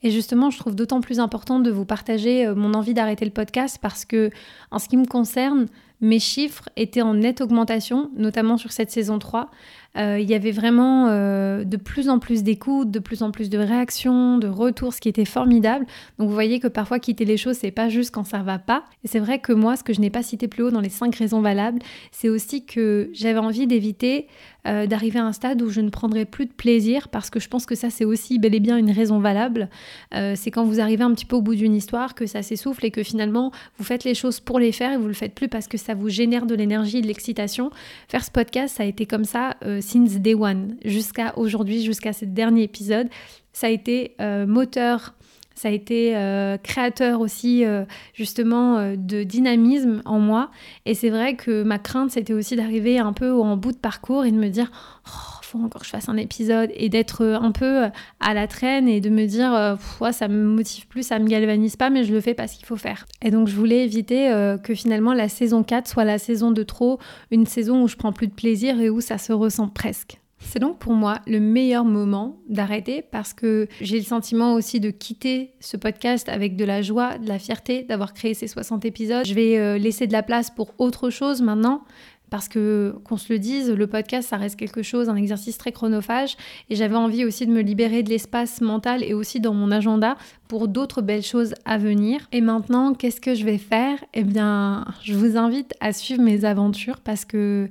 Et 0.04 0.12
justement, 0.12 0.52
je 0.52 0.60
trouve 0.60 0.76
d'autant 0.76 1.02
plus 1.02 1.20
important 1.20 1.60
de 1.60 1.72
vous 1.72 1.86
partager 1.86 2.46
euh, 2.46 2.54
mon 2.54 2.76
envie 2.76 2.94
d'arrêter 2.94 3.26
le 3.26 3.32
podcast 3.32 3.80
parce 3.82 4.06
que, 4.06 4.30
en 4.70 4.78
ce 4.78 4.90
qui 4.90 4.96
me 4.96 5.08
concerne, 5.08 5.66
mes 6.02 6.20
chiffres 6.20 6.70
étaient 6.78 7.02
en 7.02 7.16
nette 7.16 7.42
augmentation, 7.42 8.12
notamment 8.16 8.58
sur 8.58 8.72
cette 8.72 8.92
saison 8.92 9.18
3. 9.18 9.50
Euh, 9.98 10.20
il 10.20 10.30
y 10.30 10.36
avait 10.36 10.52
vraiment 10.52 11.08
euh, 11.08 11.64
de 11.64 11.78
plus 11.78 12.10
en 12.10 12.20
plus 12.20 12.44
d'écoutes, 12.44 12.92
de 12.92 13.00
plus 13.00 13.24
en 13.24 13.32
plus 13.32 13.50
de 13.50 13.58
réactions, 13.58 14.38
de 14.38 14.48
retours, 14.48 14.94
ce 14.94 15.02
qui 15.02 15.10
était 15.10 15.26
formidable. 15.26 15.86
Donc 16.18 16.28
vous 16.28 16.34
voyez 16.34 16.60
que 16.60 16.68
parfois 16.68 17.00
quitter 17.00 17.26
les 17.26 17.38
choses, 17.38 17.58
c'est 17.58 17.72
pas 17.72 17.90
juste 17.90 18.12
quand 18.12 18.24
ça 18.24 18.40
va 18.40 18.60
pas. 18.60 18.84
Et 19.04 19.08
c'est 19.08 19.20
vrai 19.20 19.40
que 19.40 19.52
moi, 19.52 19.76
ce 19.76 19.84
que 19.84 19.94
je 19.94 20.02
n'ai 20.02 20.10
pas 20.10 20.24
cité 20.24 20.48
plus 20.48 20.64
haut 20.64 20.72
dans 20.72 20.82
les 20.82 20.90
cinq 20.90 21.16
raisons 21.16 21.42
valables, 21.42 21.80
c'est 22.12 22.30
aussi 22.30 22.66
que 22.66 23.10
j'avais 23.14 23.40
envie 23.40 23.68
d'éviter 23.68 24.28
euh, 24.68 24.86
d'arriver 24.86 25.20
à 25.20 25.26
un 25.26 25.32
stade 25.32 25.62
où 25.62 25.70
je 25.70 25.80
ne 25.80 25.90
prendrai 25.90 26.26
plus 26.26 26.46
de 26.46 26.52
plaisir, 26.52 27.08
parce 27.08 27.30
que 27.30 27.40
je 27.40 27.48
pense 27.48 27.66
que 27.66 27.76
ça, 27.76 27.90
c'est 27.90 28.06
aussi 28.06 28.40
bel 28.40 28.54
et 28.54 28.60
bien 28.60 28.78
une 28.78 28.92
raison 28.92 29.20
valable. 29.20 29.70
c'est 30.12 30.52
quand 30.52 30.66
vous 30.66 30.80
arrivez 30.80 31.04
un 31.04 31.14
petit 31.14 31.26
peu 31.26 31.36
au 31.36 31.42
bout 31.42 31.56
d'une 31.56 31.76
histoire 31.76 32.14
que 32.14 32.26
ça 32.26 32.42
s'essouffle 32.42 32.86
et 32.86 32.92
que 32.92 33.04
finalement 33.04 33.52
vous 33.78 33.84
faites 33.84 34.04
les 34.04 34.14
choses 34.14 34.40
pour 34.40 34.60
les 34.60 34.72
faire 34.72 34.92
et 34.92 34.98
vous 34.98 35.08
le 35.08 35.14
faites 35.14 35.34
plus 35.34 35.48
parce 35.48 35.68
que 35.68 35.78
ça 35.78 35.94
vous 35.94 36.10
génère 36.10 36.46
de 36.46 36.56
l'énergie 36.56 37.02
de 37.02 37.08
l'excitation. 37.08 37.72
Faire 38.08 38.24
ce 38.24 38.32
podcast, 38.32 38.76
ça 38.78 38.84
a 38.84 38.86
été 38.86 39.06
comme 39.06 39.24
ça 39.24 39.56
since 39.82 40.18
day 40.20 40.34
one, 40.34 40.78
jusqu'à 40.84 41.38
aujourd'hui, 41.38 41.84
jusqu'à 41.84 42.14
ce 42.14 42.26
dernier 42.26 42.64
épisode. 42.64 43.08
Ça 43.54 43.68
a 43.68 43.70
été 43.70 44.16
euh, 44.22 44.48
moteur, 44.48 45.14
ça 45.56 45.68
a 45.68 45.72
été 45.72 46.16
euh, 46.16 46.58
créateur 46.58 47.20
aussi 47.20 47.66
euh, 47.66 47.84
justement 48.14 48.94
de 48.96 49.24
dynamisme 49.24 50.02
en 50.06 50.20
moi. 50.20 50.52
Et 50.86 50.94
c'est 50.94 51.10
vrai 51.10 51.36
que 51.36 51.64
ma 51.64 51.80
crainte, 51.80 52.12
c'était 52.12 52.34
aussi 52.34 52.56
d'arriver 52.56 53.00
un 53.00 53.14
peu 53.14 53.34
en 53.34 53.58
bout 53.58 53.72
de 53.72 53.78
parcours 53.78 54.26
et 54.26 54.32
de 54.32 54.38
me 54.38 54.50
dire, 54.50 54.72
oh, 55.08 55.39
faut 55.50 55.60
encore 55.60 55.82
que 55.82 55.88
je 55.88 55.92
fasse 55.92 56.10
un 56.10 56.18
épisode 56.18 56.72
et 56.76 56.90
d'être 56.90 57.26
un 57.26 57.52
peu 57.52 57.88
à 58.20 58.34
la 58.34 58.48
traîne 58.48 58.88
et 58.88 59.02
de 59.02 59.10
me 59.10 59.26
dire 59.26 59.78
ça 60.12 60.28
me 60.28 60.44
motive 60.44 60.88
plus, 60.88 61.04
ça 61.04 61.20
me 61.20 61.28
galvanise 61.28 61.76
pas 61.76 61.90
mais 61.90 62.04
je 62.04 62.14
le 62.14 62.22
fais 62.22 62.34
parce 62.34 62.54
qu'il 62.54 62.66
faut 62.66 62.78
faire. 62.78 63.06
Et 63.22 63.32
donc 63.32 63.48
je 63.48 63.56
voulais 63.56 63.84
éviter 63.84 64.32
que 64.64 64.74
finalement 64.74 65.14
la 65.14 65.30
saison 65.30 65.64
4 65.64 65.88
soit 65.88 66.06
la 66.06 66.18
saison 66.18 66.52
de 66.52 66.64
trop, 66.64 67.00
une 67.32 67.46
saison 67.46 67.84
où 67.84 67.88
je 67.88 67.96
prends 67.96 68.14
plus 68.14 68.28
de 68.28 68.34
plaisir 68.34 68.80
et 68.80 68.90
où 68.90 69.02
ça 69.02 69.18
se 69.18 69.34
ressent 69.34 69.68
presque. 69.68 70.20
C'est 70.40 70.60
donc 70.60 70.80
pour 70.80 70.94
moi 70.94 71.20
le 71.28 71.40
meilleur 71.40 71.84
moment 71.84 72.40
d'arrêter 72.48 73.02
parce 73.02 73.34
que 73.34 73.68
j'ai 73.82 73.98
le 73.98 74.06
sentiment 74.06 74.54
aussi 74.54 74.80
de 74.80 74.90
quitter 74.90 75.52
ce 75.60 75.78
podcast 75.78 76.30
avec 76.30 76.56
de 76.56 76.66
la 76.66 76.82
joie, 76.82 77.18
de 77.18 77.28
la 77.28 77.40
fierté 77.40 77.84
d'avoir 77.84 78.14
créé 78.14 78.34
ces 78.34 78.48
60 78.48 78.86
épisodes. 78.86 79.26
Je 79.26 79.34
vais 79.34 79.58
euh, 79.58 79.78
laisser 79.78 80.08
de 80.08 80.14
la 80.14 80.24
place 80.24 80.50
pour 80.50 80.74
autre 80.78 81.10
chose 81.10 81.42
maintenant 81.42 81.84
parce 82.30 82.48
que 82.48 82.96
qu'on 83.04 83.18
se 83.18 83.32
le 83.32 83.40
dise, 83.40 83.72
le 83.72 83.88
podcast 83.88 84.30
ça 84.30 84.38
reste 84.38 84.56
quelque 84.56 84.84
chose, 84.84 85.10
un 85.10 85.16
exercice 85.16 85.58
très 85.58 85.72
chronophage 85.72 86.36
et 86.70 86.76
j'avais 86.76 86.96
envie 86.96 87.26
aussi 87.26 87.46
de 87.46 87.52
me 87.52 87.62
libérer 87.62 88.04
de 88.04 88.10
l'espace 88.10 88.62
mental 88.62 89.04
et 89.04 89.14
aussi 89.14 89.40
dans 89.40 89.54
mon 89.54 89.72
agenda 89.72 90.18
pour 90.48 90.68
d'autres 90.68 91.02
belles 91.02 91.24
choses 91.24 91.54
à 91.66 91.78
venir. 91.78 92.28
Et 92.32 92.42
maintenant, 92.42 92.94
qu'est-ce 92.94 93.22
que 93.22 93.36
je 93.36 93.46
vais 93.46 93.58
faire? 93.58 93.98
Eh 94.14 94.24
bien, 94.24 94.86
je 95.04 95.14
vous 95.14 95.38
invite 95.38 95.74
à 95.80 95.94
suivre 95.94 96.22
mes 96.22 96.46
aventures 96.46 97.00
parce 97.02 97.26
que 97.26 97.70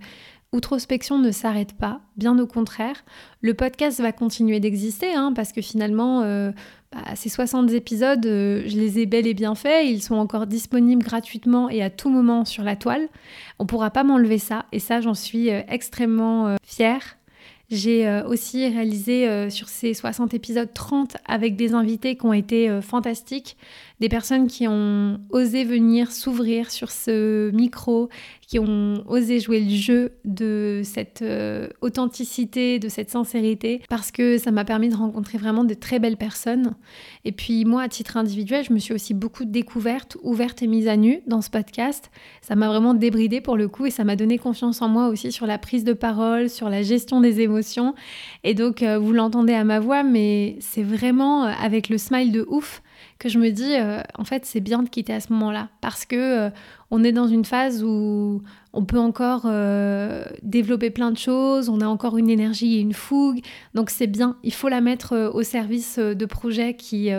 Outrospection 0.51 1.19
ne 1.19 1.31
s'arrête 1.31 1.75
pas, 1.75 2.01
bien 2.17 2.39
au 2.39 2.47
contraire. 2.47 3.05
Le 3.43 3.53
podcast 3.53 4.01
va 4.01 4.13
continuer 4.13 4.61
d'exister, 4.61 5.13
hein, 5.13 5.35
parce 5.37 5.53
que 5.53 5.61
finalement, 5.61 6.23
euh, 6.23 6.53
bah, 6.93 7.15
ces 7.17 7.29
60 7.29 7.71
épisodes, 7.73 8.25
euh, 8.25 8.63
je 8.67 8.77
les 8.77 8.99
ai 8.99 9.07
bel 9.07 9.27
et 9.27 9.35
bien 9.35 9.55
faits. 9.55 9.87
Ils 9.87 10.03
sont 10.03 10.15
encore 10.15 10.47
disponibles 10.47 11.03
gratuitement 11.03 11.69
et 11.69 11.83
à 11.83 11.91
tout 11.91 12.09
moment 12.09 12.45
sur 12.45 12.65
la 12.65 12.77
toile. 12.77 13.09
On 13.59 13.65
ne 13.65 13.69
pourra 13.69 13.91
pas 13.91 14.05
m'enlever 14.05 14.39
ça, 14.39 14.65
et 14.73 14.79
ça, 14.79 15.01
j'en 15.01 15.15
suis 15.15 15.51
euh, 15.51 15.61
extrêmement 15.69 16.57
fière. 16.63 17.17
J'ai 17.71 18.23
aussi 18.27 18.67
réalisé 18.67 19.51
sur 19.51 19.69
ces 19.69 19.93
60 19.93 20.33
épisodes 20.33 20.73
30 20.73 21.19
avec 21.27 21.55
des 21.55 21.75
invités 21.75 22.17
qui 22.17 22.25
ont 22.25 22.33
été 22.33 22.81
fantastiques, 22.81 23.59
des 24.01 24.09
personnes 24.09 24.47
qui 24.47 24.67
ont 24.67 25.21
osé 25.29 25.65
venir 25.65 26.11
s'ouvrir 26.11 26.71
sur 26.71 26.91
ce 26.91 27.51
micro, 27.51 28.09
qui 28.49 28.59
ont 28.59 29.05
osé 29.07 29.41
jouer 29.41 29.61
le 29.61 29.69
jeu 29.69 30.13
de 30.25 30.81
cette 30.83 31.21
euh, 31.21 31.69
authenticité, 31.83 32.79
de 32.79 32.89
cette 32.89 33.11
sincérité, 33.11 33.83
parce 33.91 34.11
que 34.11 34.39
ça 34.39 34.51
m'a 34.51 34.65
permis 34.65 34.89
de 34.89 34.97
rencontrer 34.97 35.37
vraiment 35.37 35.65
de 35.65 35.75
très 35.75 35.99
belles 35.99 36.17
personnes. 36.17 36.75
Et 37.27 37.33
puis 37.33 37.67
moi, 37.67 37.83
à 37.83 37.89
titre 37.89 38.17
individuel, 38.17 38.65
je 38.65 38.73
me 38.73 38.79
suis 38.79 38.95
aussi 38.95 39.13
beaucoup 39.13 39.45
découverte, 39.45 40.17
ouverte 40.23 40.63
et 40.63 40.67
mise 40.67 40.89
à 40.89 40.97
nu 40.97 41.21
dans 41.27 41.43
ce 41.43 41.51
podcast. 41.51 42.11
Ça 42.41 42.57
m'a 42.57 42.69
vraiment 42.69 42.95
débridé 42.95 43.43
pour 43.43 43.59
le 43.59 43.69
coup 43.69 43.85
et 43.85 43.91
ça 43.91 44.05
m'a 44.05 44.17
donné 44.17 44.39
confiance 44.39 44.81
en 44.81 44.89
moi 44.89 45.09
aussi 45.09 45.31
sur 45.31 45.47
la 45.47 45.59
prise 45.59 45.85
de 45.85 45.93
parole, 45.93 46.49
sur 46.49 46.71
la 46.71 46.83
gestion 46.83 47.21
des 47.21 47.43
émotions. 47.43 47.95
Et 48.45 48.55
donc, 48.55 48.83
euh, 48.83 48.99
vous 48.99 49.13
l'entendez 49.13 49.53
à 49.53 49.65
ma 49.65 49.79
voix, 49.79 50.03
mais 50.03 50.57
c'est 50.61 50.83
vraiment 50.83 51.45
euh, 51.45 51.53
avec 51.61 51.91
le 51.91 51.99
smile 51.99 52.33
de 52.33 52.47
ouf 52.49 52.83
que 53.19 53.29
je 53.29 53.39
me 53.39 53.51
dis, 53.51 53.75
euh, 53.75 54.01
en 54.17 54.25
fait, 54.25 54.47
c'est 54.47 54.61
bien 54.61 54.83
de 54.83 54.89
quitter 54.89 55.13
à 55.13 55.21
ce 55.21 55.33
moment-là 55.33 55.71
parce 55.81 56.05
que 56.05 56.17
euh, 56.17 56.51
on 56.93 57.03
est 57.03 57.11
dans 57.11 57.27
une 57.27 57.45
phase 57.45 57.83
où 57.83 58.43
on 58.73 58.85
peut 58.85 58.99
encore 58.99 59.43
euh, 59.47 60.25
développer 60.43 60.91
plein 60.91 61.11
de 61.11 61.19
choses, 61.19 61.69
on 61.69 61.81
a 61.81 61.87
encore 61.87 62.17
une 62.17 62.31
énergie 62.31 62.77
et 62.77 62.81
une 62.81 62.93
fougue, 62.93 63.41
donc 63.75 63.91
c'est 63.91 64.07
bien. 64.07 64.37
Il 64.45 64.53
faut 64.53 64.69
la 64.69 64.81
mettre 64.81 65.33
au 65.35 65.43
service 65.43 65.99
de 65.99 66.27
projets 66.27 66.75
qui 66.75 67.11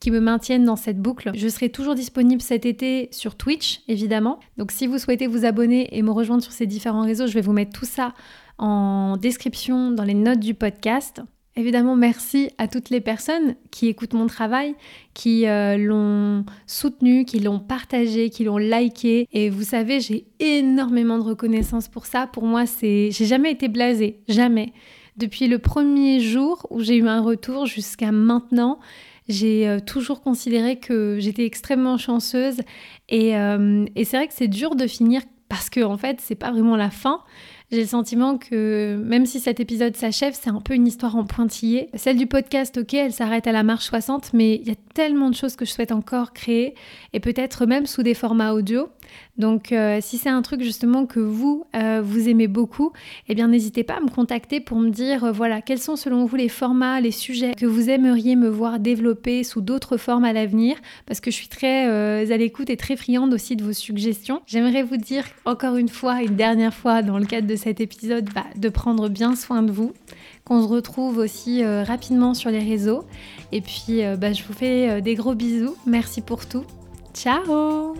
qui 0.00 0.10
me 0.10 0.20
maintiennent 0.20 0.64
dans 0.64 0.76
cette 0.76 1.00
boucle. 1.00 1.30
Je 1.34 1.48
serai 1.48 1.68
toujours 1.68 1.94
disponible 1.94 2.42
cet 2.42 2.66
été 2.66 3.08
sur 3.12 3.36
Twitch, 3.36 3.82
évidemment. 3.86 4.40
Donc 4.56 4.72
si 4.72 4.86
vous 4.86 4.98
souhaitez 4.98 5.28
vous 5.28 5.44
abonner 5.44 5.96
et 5.96 6.02
me 6.02 6.10
rejoindre 6.10 6.42
sur 6.42 6.52
ces 6.52 6.66
différents 6.66 7.04
réseaux, 7.04 7.26
je 7.26 7.34
vais 7.34 7.42
vous 7.42 7.52
mettre 7.52 7.78
tout 7.78 7.86
ça 7.86 8.12
en 8.58 9.16
description 9.16 9.92
dans 9.92 10.04
les 10.04 10.14
notes 10.14 10.40
du 10.40 10.54
podcast. 10.54 11.22
Évidemment, 11.56 11.94
merci 11.94 12.50
à 12.58 12.66
toutes 12.66 12.90
les 12.90 13.00
personnes 13.00 13.54
qui 13.70 13.86
écoutent 13.86 14.14
mon 14.14 14.26
travail, 14.26 14.74
qui 15.14 15.46
euh, 15.46 15.76
l'ont 15.76 16.44
soutenu, 16.66 17.24
qui 17.24 17.38
l'ont 17.38 17.60
partagé, 17.60 18.28
qui 18.28 18.42
l'ont 18.42 18.58
liké. 18.58 19.28
Et 19.32 19.50
vous 19.50 19.62
savez, 19.62 20.00
j'ai 20.00 20.26
énormément 20.40 21.16
de 21.16 21.22
reconnaissance 21.22 21.86
pour 21.86 22.06
ça. 22.06 22.26
Pour 22.26 22.44
moi, 22.44 22.66
c'est, 22.66 23.10
j'ai 23.12 23.24
jamais 23.24 23.52
été 23.52 23.68
blasée, 23.68 24.18
jamais. 24.26 24.72
Depuis 25.16 25.46
le 25.46 25.60
premier 25.60 26.18
jour 26.18 26.66
où 26.70 26.80
j'ai 26.80 26.96
eu 26.96 27.06
un 27.06 27.20
retour 27.20 27.66
jusqu'à 27.66 28.10
maintenant, 28.10 28.80
j'ai 29.28 29.68
euh, 29.68 29.78
toujours 29.78 30.22
considéré 30.22 30.80
que 30.80 31.18
j'étais 31.20 31.46
extrêmement 31.46 31.98
chanceuse. 31.98 32.62
Et, 33.08 33.36
euh, 33.36 33.86
et 33.94 34.04
c'est 34.04 34.16
vrai 34.16 34.26
que 34.26 34.34
c'est 34.34 34.48
dur 34.48 34.74
de 34.74 34.88
finir 34.88 35.22
parce 35.48 35.70
que 35.70 35.84
en 35.84 35.96
fait, 35.96 36.20
c'est 36.20 36.34
pas 36.34 36.50
vraiment 36.50 36.76
la 36.76 36.90
fin. 36.90 37.20
J'ai 37.74 37.80
le 37.80 37.88
sentiment 37.88 38.38
que 38.38 38.94
même 39.04 39.26
si 39.26 39.40
cet 39.40 39.58
épisode 39.58 39.96
s'achève, 39.96 40.38
c'est 40.40 40.50
un 40.50 40.60
peu 40.60 40.74
une 40.74 40.86
histoire 40.86 41.16
en 41.16 41.24
pointillé. 41.24 41.90
Celle 41.94 42.16
du 42.16 42.28
podcast, 42.28 42.78
ok, 42.78 42.94
elle 42.94 43.12
s'arrête 43.12 43.48
à 43.48 43.52
la 43.52 43.64
marche 43.64 43.86
60, 43.86 44.32
mais 44.32 44.54
il 44.54 44.68
y 44.68 44.70
a 44.70 44.76
tellement 44.94 45.28
de 45.28 45.34
choses 45.34 45.56
que 45.56 45.64
je 45.64 45.72
souhaite 45.72 45.90
encore 45.90 46.32
créer 46.32 46.76
et 47.12 47.18
peut-être 47.18 47.66
même 47.66 47.86
sous 47.86 48.04
des 48.04 48.14
formats 48.14 48.54
audio. 48.54 48.90
Donc 49.36 49.72
euh, 49.72 49.98
si 50.00 50.18
c'est 50.18 50.28
un 50.28 50.42
truc 50.42 50.62
justement 50.62 51.06
que 51.06 51.20
vous, 51.20 51.66
euh, 51.74 52.00
vous 52.04 52.28
aimez 52.28 52.46
beaucoup, 52.46 52.92
eh 53.28 53.34
bien 53.34 53.48
n'hésitez 53.48 53.82
pas 53.82 53.94
à 53.94 54.00
me 54.00 54.08
contacter 54.08 54.60
pour 54.60 54.78
me 54.78 54.90
dire, 54.90 55.24
euh, 55.24 55.32
voilà, 55.32 55.60
quels 55.60 55.80
sont 55.80 55.96
selon 55.96 56.24
vous 56.24 56.36
les 56.36 56.48
formats, 56.48 57.00
les 57.00 57.10
sujets 57.10 57.54
que 57.54 57.66
vous 57.66 57.90
aimeriez 57.90 58.36
me 58.36 58.48
voir 58.48 58.78
développer 58.78 59.42
sous 59.42 59.60
d'autres 59.60 59.96
formes 59.96 60.24
à 60.24 60.32
l'avenir, 60.32 60.76
parce 61.06 61.20
que 61.20 61.30
je 61.30 61.36
suis 61.36 61.48
très 61.48 61.84
à 61.84 62.36
l'écoute 62.36 62.70
et 62.70 62.76
très 62.76 62.96
friande 62.96 63.34
aussi 63.34 63.56
de 63.56 63.64
vos 63.64 63.72
suggestions. 63.72 64.42
J'aimerais 64.46 64.82
vous 64.82 64.96
dire 64.96 65.24
encore 65.44 65.76
une 65.76 65.88
fois, 65.88 66.22
une 66.22 66.36
dernière 66.36 66.74
fois 66.74 67.02
dans 67.02 67.18
le 67.18 67.26
cadre 67.26 67.46
de 67.46 67.56
cet 67.56 67.80
épisode, 67.80 68.28
bah, 68.34 68.44
de 68.56 68.68
prendre 68.68 69.08
bien 69.08 69.34
soin 69.34 69.62
de 69.62 69.72
vous, 69.72 69.92
qu'on 70.44 70.62
se 70.62 70.68
retrouve 70.68 71.18
aussi 71.18 71.64
rapidement 71.64 72.34
sur 72.34 72.50
les 72.50 72.58
réseaux. 72.58 73.04
Et 73.52 73.60
puis 73.60 74.02
bah, 74.18 74.32
je 74.32 74.42
vous 74.44 74.52
fais 74.52 75.00
des 75.00 75.14
gros 75.14 75.34
bisous, 75.34 75.76
merci 75.86 76.20
pour 76.20 76.46
tout. 76.46 76.64
Ciao 77.14 77.94